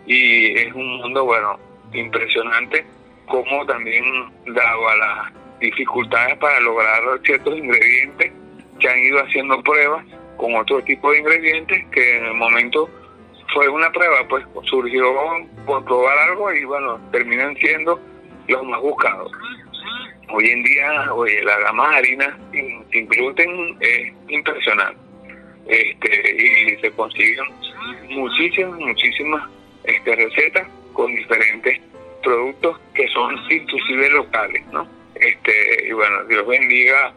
[0.06, 1.60] y es un mundo, bueno,
[1.94, 2.86] impresionante
[3.28, 4.04] como también
[4.48, 8.32] dado a las dificultades para lograr ciertos ingredientes,
[8.80, 10.06] se han ido haciendo pruebas
[10.38, 12.90] con otro tipo de ingredientes que en el momento
[13.54, 15.14] fue una prueba, pues surgió
[15.66, 18.00] por probar algo y bueno, terminan siendo
[18.48, 19.32] los más buscados.
[20.34, 25.00] Hoy en día, oye, la gama de harina sin, gluten es impresionante.
[25.68, 27.46] Este, y se consiguen
[28.10, 29.50] muchísimas, muchísimas
[29.84, 31.80] este, recetas con diferentes
[32.24, 34.88] productos que son inclusive locales, ¿no?
[35.16, 37.14] Este, y bueno, Dios bendiga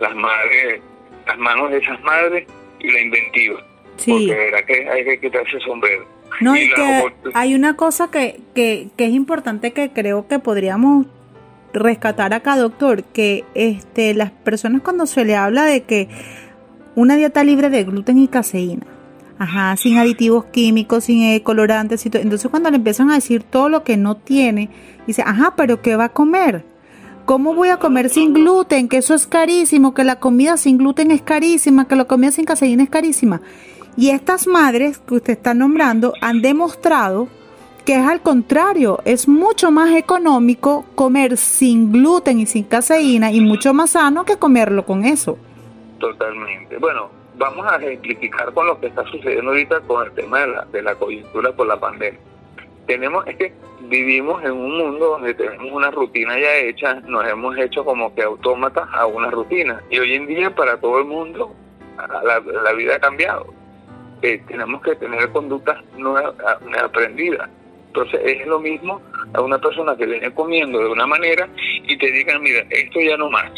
[0.00, 0.80] las madres,
[1.26, 2.46] las manos de esas madres
[2.78, 3.60] y la inventiva.
[3.96, 4.12] Sí.
[4.12, 6.06] Porque verá que hay que quitarse el sombrero.
[6.40, 11.06] No, y, que hay una cosa que, que, que es importante que creo que podríamos
[11.72, 16.08] rescatar acá, doctor, que este, las personas cuando se le habla de que
[16.94, 18.86] una dieta libre de gluten y caseína,
[19.38, 23.68] ajá, sin aditivos químicos, sin eh, colorantes y entonces cuando le empiezan a decir todo
[23.68, 24.70] lo que no tiene,
[25.06, 26.64] dice, ajá, pero ¿qué va a comer?
[27.24, 28.88] ¿Cómo voy a comer sin gluten?
[28.88, 32.46] Que eso es carísimo, que la comida sin gluten es carísima, que la comida sin
[32.46, 33.42] caseína es carísima.
[33.96, 37.28] Y estas madres que usted está nombrando han demostrado
[37.84, 43.40] que es al contrario, es mucho más económico comer sin gluten y sin caseína y
[43.40, 45.38] mucho más sano que comerlo con eso.
[45.98, 46.76] Totalmente.
[46.76, 47.08] Bueno,
[47.38, 50.82] vamos a ejemplificar con lo que está sucediendo ahorita con el tema de la, de
[50.82, 52.20] la coyuntura por la pandemia
[52.88, 57.56] tenemos es que vivimos en un mundo donde tenemos una rutina ya hecha, nos hemos
[57.58, 59.80] hecho como que autómatas a una rutina.
[59.90, 61.54] Y hoy en día para todo el mundo
[62.24, 63.46] la, vida ha cambiado.
[64.22, 66.34] Eh, tenemos que tener conductas nuevas,
[66.82, 67.48] aprendidas.
[67.88, 69.02] Entonces es lo mismo
[69.34, 73.18] a una persona que viene comiendo de una manera y te digan, mira, esto ya
[73.18, 73.50] no más.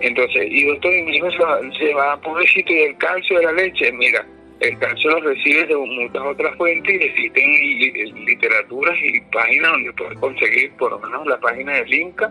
[0.00, 1.60] Entonces, y doctor, mi hijo se va,
[1.96, 4.26] va pobrecito y el calcio de la leche, mira,
[4.60, 10.18] el calcio lo recibes de muchas otras fuentes y existen literaturas y páginas donde puedes
[10.18, 12.30] conseguir por lo menos la página del INCA,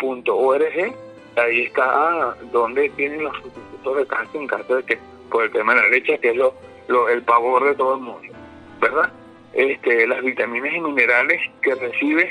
[0.00, 0.94] linca.org,
[1.36, 4.98] ahí está donde tienen los sustitutos de calcio en caso de que
[5.30, 6.54] por el tema de la leche, que es lo,
[7.08, 8.28] el pavor de todo el mundo,
[8.80, 9.10] ¿verdad?
[9.54, 12.28] Este, las vitaminas y minerales que recibes,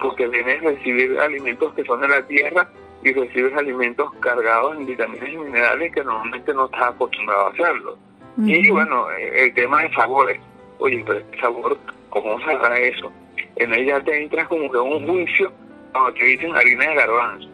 [0.00, 2.68] porque vienes a recibir alimentos que son de la tierra,
[3.04, 7.98] y recibes alimentos cargados en vitaminas y minerales que normalmente no estás acostumbrado a hacerlo.
[8.38, 10.40] Y bueno, el tema de sabores.
[10.78, 11.78] Oye, pero este sabor,
[12.08, 13.12] ¿cómo se hará eso?
[13.56, 15.52] En ella te entras como que un juicio
[15.92, 17.48] cuando te dicen harina de garbanzo.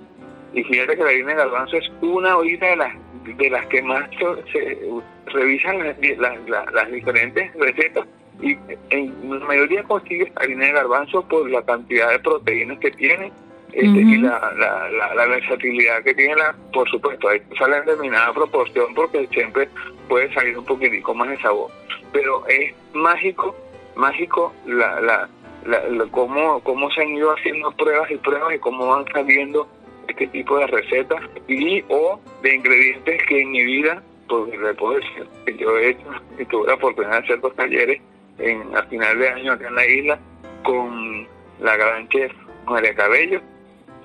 [0.55, 3.83] Y fíjate que la harina de garbanzo es una ahorita de las de las que
[3.83, 4.09] más
[4.53, 4.79] se,
[5.27, 8.07] revisan las, las, diferentes recetas
[8.43, 8.59] y
[8.91, 13.33] en la mayoría consigues harina de garbanzo por la cantidad de proteínas que tiene
[13.73, 18.33] este, y la, la, la, versatilidad que tiene, la, por supuesto, hay sale en determinada
[18.33, 19.69] proporción porque siempre
[20.09, 21.71] puede salir un poquitico más de sabor.
[22.13, 23.55] Pero es mágico,
[23.95, 25.29] mágico la, la,
[25.67, 29.69] la, cómo, cómo se han ido haciendo pruebas y pruebas y cómo van saliendo
[30.09, 34.95] este tipo de recetas y o de ingredientes que en mi vida, pues le puedo
[34.95, 36.07] decir, que yo he hecho
[36.39, 38.01] y tuve la oportunidad de hacer dos talleres
[38.41, 40.19] en, a final de año acá en la isla
[40.63, 41.27] con
[41.61, 42.33] la gran chef
[42.67, 43.41] María Cabello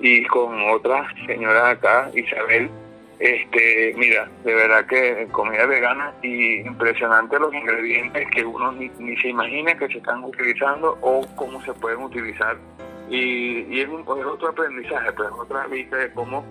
[0.00, 2.70] y con otra señora acá, Isabel.
[3.18, 9.28] Este, mira, de verdad que comida vegana y impresionante los ingredientes que uno ni, se
[9.28, 12.58] imagina que se están utilizando o cómo se pueden utilizar.
[13.08, 16.44] Y, y es, un, otro aprendizaje, pues otra vista de cómo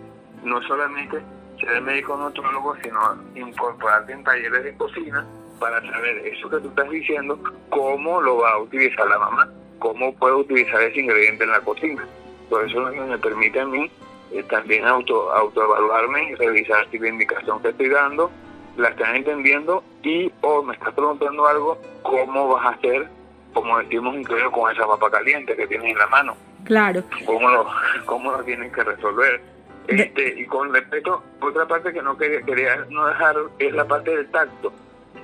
[0.44, 1.20] no solamente
[1.60, 3.00] ser médico nutrólogo, sino
[3.36, 5.26] incorporarte en talleres de cocina
[5.60, 7.40] para saber eso que tú estás diciendo,
[7.70, 9.50] cómo lo va a utilizar la mamá,
[9.80, 12.06] cómo puede utilizar ese ingrediente en la cocina.
[12.50, 13.90] Por eso me permite a mí
[14.32, 18.32] eh, también auto autoevaluarme y revisar si la indicación que estoy dando
[18.78, 23.08] la están entendiendo y o me estás preguntando algo, cómo vas a hacer,
[23.54, 26.36] como decimos incluso con esa papa caliente que tienes en la mano.
[26.66, 27.04] Claro.
[27.26, 27.68] ¿Cómo lo,
[28.06, 29.42] cómo lo tienen que resolver?
[29.88, 34.16] Este, y con respecto, otra parte que no quería, quería no dejar es la parte
[34.16, 34.74] del tacto.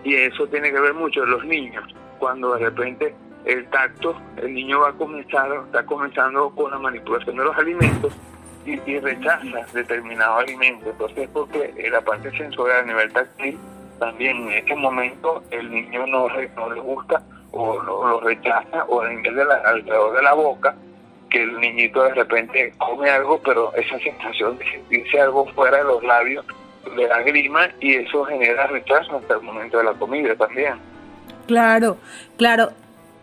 [0.03, 1.83] Y eso tiene que ver mucho en los niños.
[2.19, 7.43] Cuando de repente el tacto, el niño va a está comenzando con la manipulación de
[7.43, 8.13] los alimentos
[8.65, 10.89] y, y rechaza determinado alimento.
[10.89, 13.57] Entonces, porque la parte sensorial a nivel táctil,
[13.99, 17.21] también en este momento el niño no, no le gusta
[17.51, 20.75] o lo, rechaza o a nivel de la, alrededor de la boca
[21.29, 25.83] que el niñito de repente come algo, pero esa sensación de sentirse algo fuera de
[25.85, 26.45] los labios
[26.95, 30.73] le da grima y eso genera rechazo hasta el momento de la comida también.
[31.47, 31.97] Claro,
[32.37, 32.71] claro.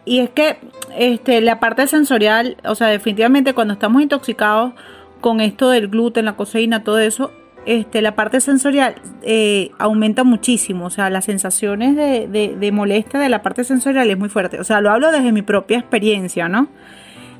[0.04, 0.56] Y es que
[0.96, 4.72] este, la parte sensorial, o sea, definitivamente cuando estamos intoxicados
[5.20, 7.32] con esto del gluten, la coseína, todo eso,
[7.66, 13.20] este, la parte sensorial eh, aumenta muchísimo, o sea, las sensaciones de, de, de molestia
[13.20, 14.58] de la parte sensorial es muy fuerte.
[14.58, 16.68] O sea, lo hablo desde mi propia experiencia, ¿no?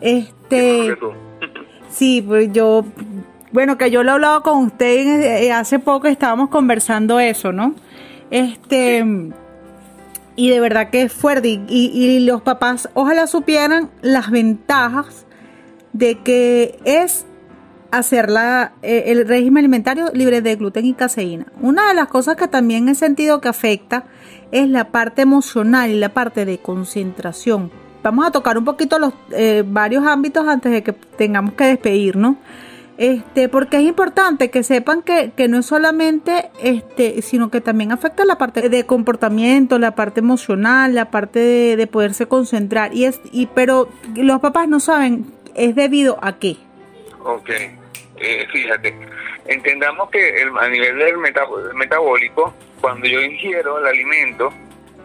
[0.01, 0.95] Este,
[1.89, 2.85] sí, pues yo,
[3.53, 7.75] bueno, que yo lo he hablado con usted eh, hace poco, estábamos conversando eso, ¿no?
[8.31, 9.05] Este,
[10.37, 11.61] y de verdad que es fuerte.
[11.69, 15.27] Y, los papás, ojalá supieran las ventajas
[15.93, 17.27] de que es
[17.91, 21.47] hacer la, eh, el régimen alimentario libre de gluten y caseína.
[21.61, 24.05] Una de las cosas que también he sentido que afecta
[24.53, 27.71] es la parte emocional y la parte de concentración
[28.03, 32.37] vamos a tocar un poquito los eh, varios ámbitos antes de que tengamos que despedirnos.
[32.99, 37.93] Este, porque es importante que sepan que, que, no es solamente este, sino que también
[37.93, 41.39] afecta la parte de comportamiento, la parte emocional, la parte
[41.77, 42.93] de, poderse concentrar.
[42.93, 46.57] Y es, y, pero los papás no saben, ¿es debido a qué?
[47.23, 47.51] Ok,
[48.17, 48.93] eh, fíjate,
[49.47, 51.19] entendamos que el, a nivel del
[51.75, 54.53] metabólico, cuando yo ingiero el alimento,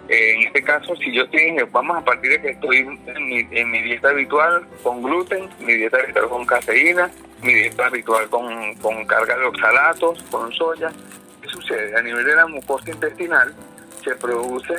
[0.10, 3.72] en este caso, si yo tengo, vamos a partir de que estoy en mi, en
[3.72, 7.10] mi, dieta habitual con gluten, mi dieta habitual con cafeína,
[7.42, 10.92] mi dieta habitual con, con carga de oxalatos, con soya,
[11.42, 11.98] ¿qué sucede?
[11.98, 13.54] A nivel de la mucosa intestinal
[14.04, 14.76] se produce,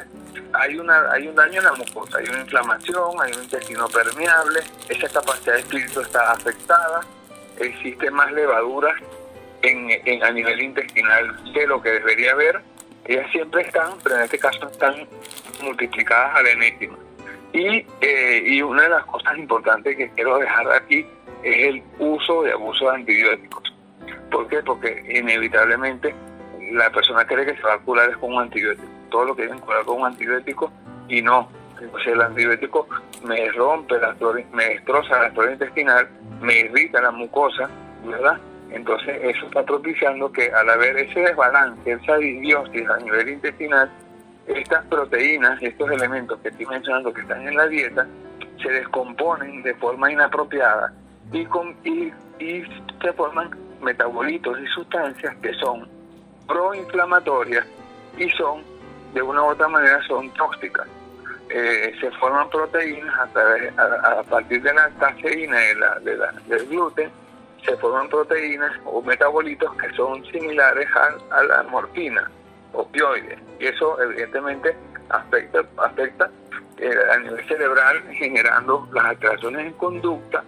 [0.53, 4.61] hay, una, hay un daño en la mucosa, hay una inflamación, hay un intestino permeable,
[4.91, 7.01] esa capacidad de espíritu está afectada,
[7.59, 8.95] existe más levaduras
[9.63, 12.61] en, en, a nivel intestinal de lo que debería haber
[13.07, 15.07] ellas siempre están, pero en este caso están
[15.63, 16.97] multiplicadas al enésima.
[17.53, 21.07] Y, eh, y una de las cosas importantes que quiero dejar aquí
[21.43, 23.75] es el uso de abuso de antibióticos.
[24.31, 24.63] ¿Por qué?
[24.63, 26.15] Porque inevitablemente
[26.73, 28.89] la persona cree que se va a curar es con un antibiótico.
[29.11, 30.73] Todo lo quieren curar con un antibiótico
[31.09, 31.49] y no.
[31.81, 32.89] Entonces el antibiótico
[33.25, 36.09] me rompe la flora, me destroza la flora intestinal,
[36.41, 37.69] me irrita la mucosa,
[38.05, 38.41] ¿verdad?
[38.75, 43.89] Entonces eso está propiciando que al haber ese desbalance, esa disbiosis a nivel intestinal,
[44.49, 48.05] estas proteínas, estos elementos que estoy mencionando que están en la dieta,
[48.61, 50.93] se descomponen de forma inapropiada
[51.33, 52.13] y, con, y,
[53.01, 53.51] se forman
[53.81, 55.89] metabolitos y sustancias que son
[56.49, 57.65] proinflamatorias
[58.19, 58.63] y son,
[59.15, 60.89] de una u otra manera, son tóxicas.
[61.49, 66.33] Eh, se forman proteínas a, través, a, partir de la caseína de la, de la,
[66.49, 67.24] del gluten
[67.65, 70.87] se forman proteínas o metabolitos que son similares
[71.31, 72.31] a, la morfina,
[72.73, 73.39] opioides.
[73.59, 74.77] Y eso evidentemente
[75.09, 76.31] afecta, afecta
[76.79, 80.45] eh, a nivel cerebral generando las alteraciones en conducta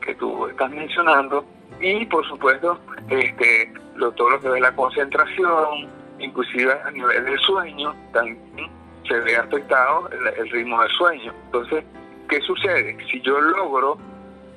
[0.00, 1.44] que tú estás mencionando
[1.80, 5.88] y por supuesto este, lo, todo lo que ve la concentración,
[6.18, 8.68] inclusive a nivel del sueño, también
[9.06, 11.32] se ve afectado el, el ritmo del sueño.
[11.46, 11.84] Entonces,
[12.28, 12.96] ¿qué sucede?
[13.10, 13.98] Si yo logro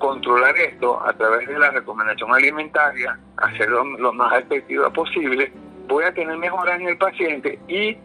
[0.02, 5.54] controlar esto a través de la recomendación alimentaria, hacerlo lo más efectiva posible,
[5.88, 7.95] voy a tener mejoras en el paciente y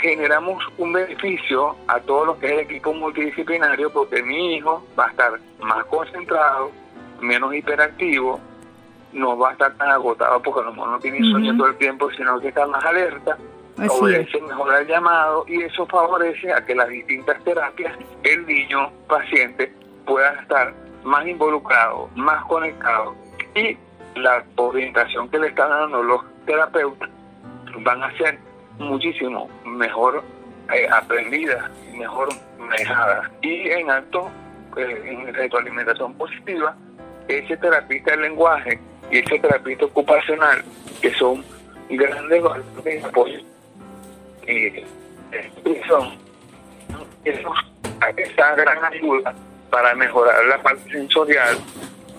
[0.00, 5.06] generamos un beneficio a todo lo que es el equipo multidisciplinario porque mi hijo va
[5.06, 6.70] a estar más concentrado,
[7.20, 8.40] menos hiperactivo,
[9.12, 11.76] no va a estar tan agotado porque a lo mejor no tiene sueño todo el
[11.78, 13.36] tiempo, sino que está más alerta,
[13.88, 19.77] obedece mejor al llamado y eso favorece a que las distintas terapias, el niño paciente
[20.08, 20.72] pueda estar
[21.04, 23.14] más involucrado, más conectado
[23.54, 23.76] y
[24.16, 27.08] la orientación que le están dando los terapeutas
[27.80, 28.38] van a ser
[28.78, 30.24] muchísimo mejor
[30.72, 32.28] eh, aprendidas, mejor
[32.58, 33.30] manejadas.
[33.42, 34.30] Y en alto,
[34.76, 36.74] eh, en retroalimentación positiva,
[37.28, 38.80] ese terapista del lenguaje
[39.10, 40.64] y ese terapista ocupacional,
[41.02, 41.44] que son
[41.90, 43.40] grandes valores de apoyo,
[44.46, 44.86] eh,
[45.32, 46.12] eso
[48.16, 49.34] esa gran ayuda
[49.70, 51.58] para mejorar la parte sensorial,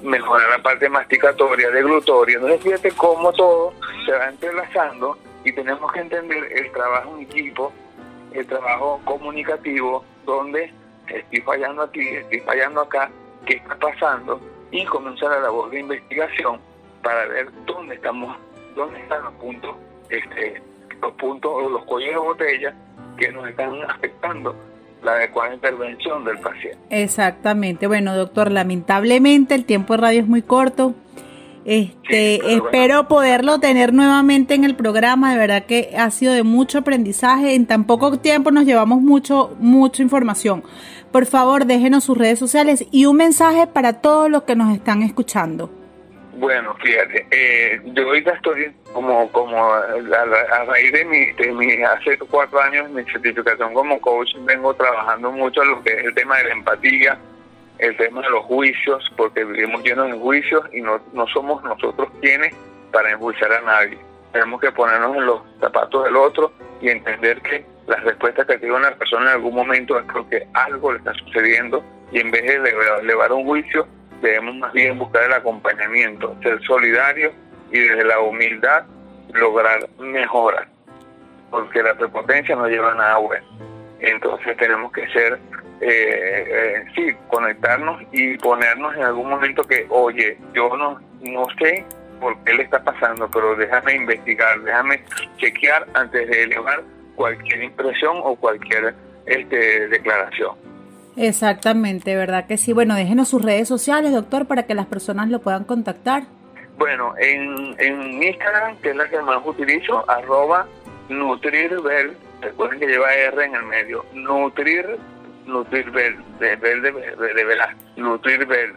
[0.02, 2.36] mejorar la parte masticatoria, deglutoria.
[2.36, 3.74] Entonces fíjate cómo todo
[4.06, 7.72] se va entrelazando y tenemos que entender el trabajo en equipo,
[8.34, 10.72] el trabajo comunicativo, donde
[11.08, 13.10] estoy fallando aquí, estoy fallando acá,
[13.46, 14.40] qué está pasando,
[14.72, 16.60] y comenzar la labor de investigación
[17.02, 18.38] para ver dónde estamos,
[18.76, 19.76] dónde están los puntos,
[20.10, 20.62] este,
[21.02, 22.76] los puntos o los cuellos de botella
[23.18, 24.56] que nos están afectando
[25.04, 26.78] la adecuada intervención del paciente.
[26.90, 27.88] Exactamente.
[27.88, 30.94] Bueno, doctor, lamentablemente el tiempo de radio es muy corto.
[31.66, 35.32] Este, espero poderlo tener nuevamente en el programa.
[35.32, 37.54] De verdad que ha sido de mucho aprendizaje.
[37.54, 40.64] En tan poco tiempo nos llevamos mucho, mucha información.
[41.12, 45.04] Por favor, déjenos sus redes sociales y un mensaje para todos los que nos están
[45.04, 45.79] escuchando.
[46.40, 49.84] Bueno, fíjate, eh, yo ahorita estoy como como a,
[50.66, 55.62] raíz de mi, de mi hace cuatro años mi certificación como coach vengo trabajando mucho
[55.66, 57.20] lo que es el tema de la empatía,
[57.78, 62.08] el tema de los juicios, porque vivimos llenos de juicios y no, no somos nosotros
[62.22, 62.56] quienes
[62.94, 63.98] para enjuiciar a nadie.
[64.32, 68.76] Tenemos que ponernos en los zapatos del otro y entender que las respuestas que tiene
[68.76, 71.84] una persona en algún momento es porque algo le está sucediendo
[72.14, 73.86] y en vez de elevar un juicio
[74.22, 77.34] debemos más bien buscar el acompañamiento, ser solidarios
[77.72, 78.86] y desde la humildad
[79.34, 80.68] lograr mejoras,
[81.50, 83.46] porque la prepotencia no lleva a nada bueno.
[84.00, 85.40] Entonces tenemos que ser,
[85.82, 91.86] eh, eh, sí, conectarnos y ponernos en algún momento que, oye, yo no, no sé
[92.20, 95.04] por qué le está pasando, pero déjame investigar, déjame
[95.38, 96.84] chequear antes de elevar
[97.16, 98.94] cualquier impresión o cualquier
[99.26, 100.69] este, declaración.
[101.16, 102.74] Exactamente, ¿verdad que sí?
[102.74, 106.24] Bueno, déjenos sus redes sociales, doctor, para que las personas lo puedan contactar.
[106.78, 110.66] Bueno, en, en Instagram, que es la que más utilizo, arroba
[112.42, 114.98] recuerden que lleva R en el medio, Nutrir,
[115.46, 116.94] Nutrirbel, de, de, de,
[117.34, 117.58] de,
[117.98, 118.74] Nutrirbel.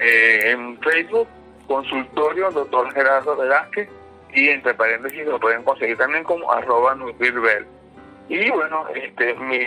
[0.00, 1.28] Eh, en Facebook,
[1.66, 3.88] consultorio, doctor Gerardo Velázquez,
[4.34, 6.96] y entre paréntesis lo pueden conseguir también como arroba.
[8.32, 9.58] Y bueno, este mi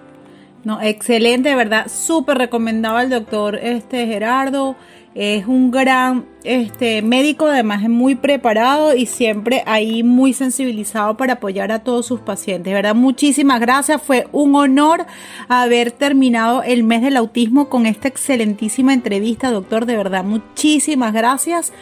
[0.65, 4.75] No, excelente, de verdad, súper recomendado al doctor este Gerardo.
[5.13, 11.33] Es un gran este médico, además es muy preparado y siempre ahí muy sensibilizado para
[11.33, 12.71] apoyar a todos sus pacientes.
[12.71, 14.01] De verdad, muchísimas gracias.
[14.01, 15.05] Fue un honor
[15.49, 19.85] haber terminado el mes del autismo con esta excelentísima entrevista, doctor.
[19.85, 21.73] De verdad, muchísimas gracias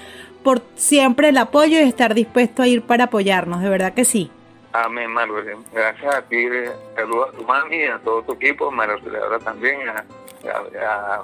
[0.43, 4.31] por siempre el apoyo y estar dispuesto a ir para apoyarnos, de verdad que sí.
[4.71, 5.57] Amén, Margaret.
[5.73, 6.47] Gracias a ti,
[6.95, 8.97] saludos a tu mami y a todo tu equipo, María
[9.43, 11.23] también, a,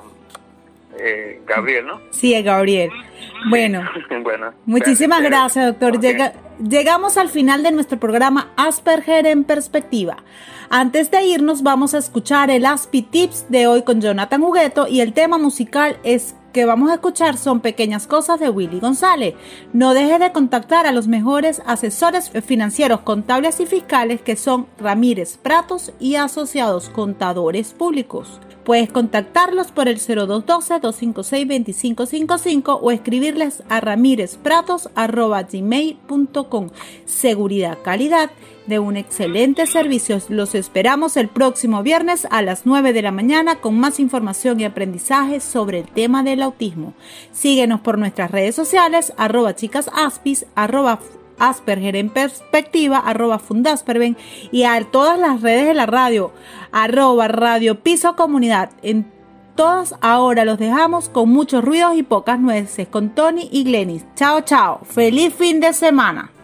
[0.99, 2.01] eh, Gabriel, ¿no?
[2.11, 2.89] Sí, Gabriel.
[3.49, 3.83] Bueno,
[4.23, 5.99] bueno muchísimas gracias, doctor.
[6.59, 10.17] llegamos al final de nuestro programa Asperger en Perspectiva.
[10.69, 15.01] Antes de irnos, vamos a escuchar el Aspi Tips de hoy con Jonathan Hugueto y
[15.01, 19.35] el tema musical es que vamos a escuchar son pequeñas cosas de Willy González.
[19.73, 25.35] No dejes de contactar a los mejores asesores financieros, contables y fiscales que son Ramírez
[25.35, 28.39] Pratos y asociados contadores públicos.
[28.63, 36.69] Puedes contactarlos por el 0212-256-2555 o escribirles a ramírezpratos.gmail.com.
[37.03, 38.31] Seguridad, calidad
[38.67, 40.19] de un excelente servicio.
[40.29, 44.65] Los esperamos el próximo viernes a las 9 de la mañana con más información y
[44.65, 46.93] aprendizaje sobre el tema del autismo.
[47.31, 50.99] Síguenos por nuestras redes sociales, arroba chicasaspis, arroba
[51.37, 54.15] Asperger en perspectiva, arroba Fundasperven
[54.51, 56.31] y a todas las redes de la radio,
[56.71, 58.69] arroba Radio Piso Comunidad.
[58.81, 59.11] En
[59.55, 64.05] todas ahora los dejamos con muchos ruidos y pocas nueces con Tony y Glenis.
[64.15, 64.81] Chao, chao.
[64.85, 66.34] Feliz fin de semana.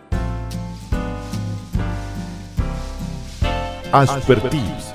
[3.94, 4.94] Aspertis.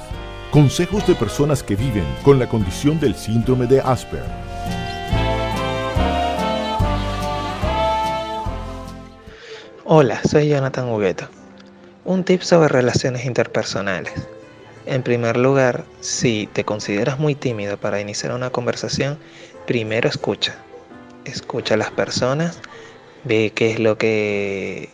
[0.50, 4.22] Consejos de personas que viven con la condición del síndrome de Asper.
[9.84, 11.28] Hola, soy Jonathan Hugueto.
[12.06, 14.14] Un tip sobre relaciones interpersonales.
[14.86, 19.18] En primer lugar, si te consideras muy tímido para iniciar una conversación,
[19.66, 20.56] primero escucha.
[21.26, 22.60] Escucha a las personas,
[23.24, 24.88] ve qué es lo que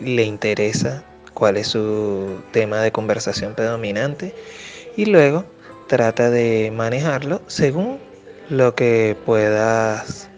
[0.00, 4.34] le interesa cuál es su tema de conversación predominante
[4.96, 5.44] y luego
[5.88, 7.98] trata de manejarlo según
[8.48, 10.28] lo que puedas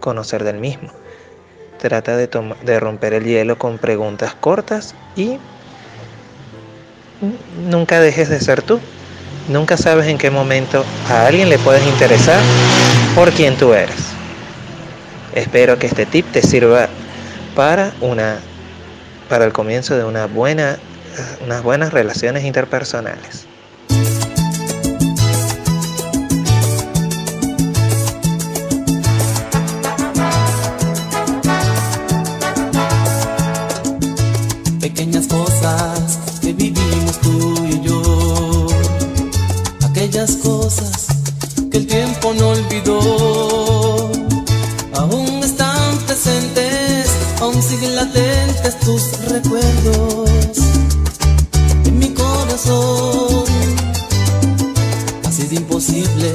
[0.00, 0.90] conocer del mismo.
[1.78, 2.28] Trata de,
[2.64, 5.38] de romper el hielo con preguntas cortas y
[7.68, 8.80] nunca dejes de ser tú.
[9.48, 12.40] Nunca sabes en qué momento a alguien le puedes interesar
[13.14, 14.14] por quien tú eres.
[15.34, 16.88] Espero que este tip te sirva
[17.54, 18.38] para una
[19.28, 20.84] para el comienzo de una buena,
[21.40, 23.53] unas buenas relaciones interpersonales.
[48.72, 50.58] tus recuerdos
[51.84, 53.44] en mi corazón.
[55.26, 56.32] Ha sido imposible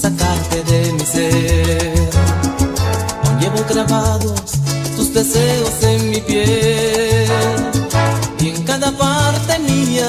[0.00, 2.10] sacarte de mi ser.
[3.24, 4.52] Aún llevo grabados
[4.96, 7.28] tus deseos en mi piel
[8.38, 10.08] y en cada parte mía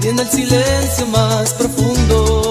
[0.00, 2.49] tiene el silencio más profundo.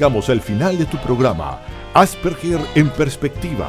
[0.00, 1.58] llegamos al final de tu programa,
[1.92, 3.68] Asperger en perspectiva,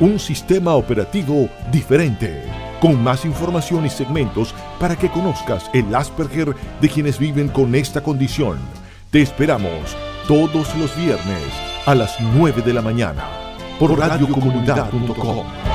[0.00, 2.42] un sistema operativo diferente,
[2.80, 8.02] con más información y segmentos para que conozcas el Asperger de quienes viven con esta
[8.02, 8.58] condición.
[9.12, 11.46] Te esperamos todos los viernes
[11.86, 13.22] a las 9 de la mañana
[13.78, 15.67] por radiocomunidad.com.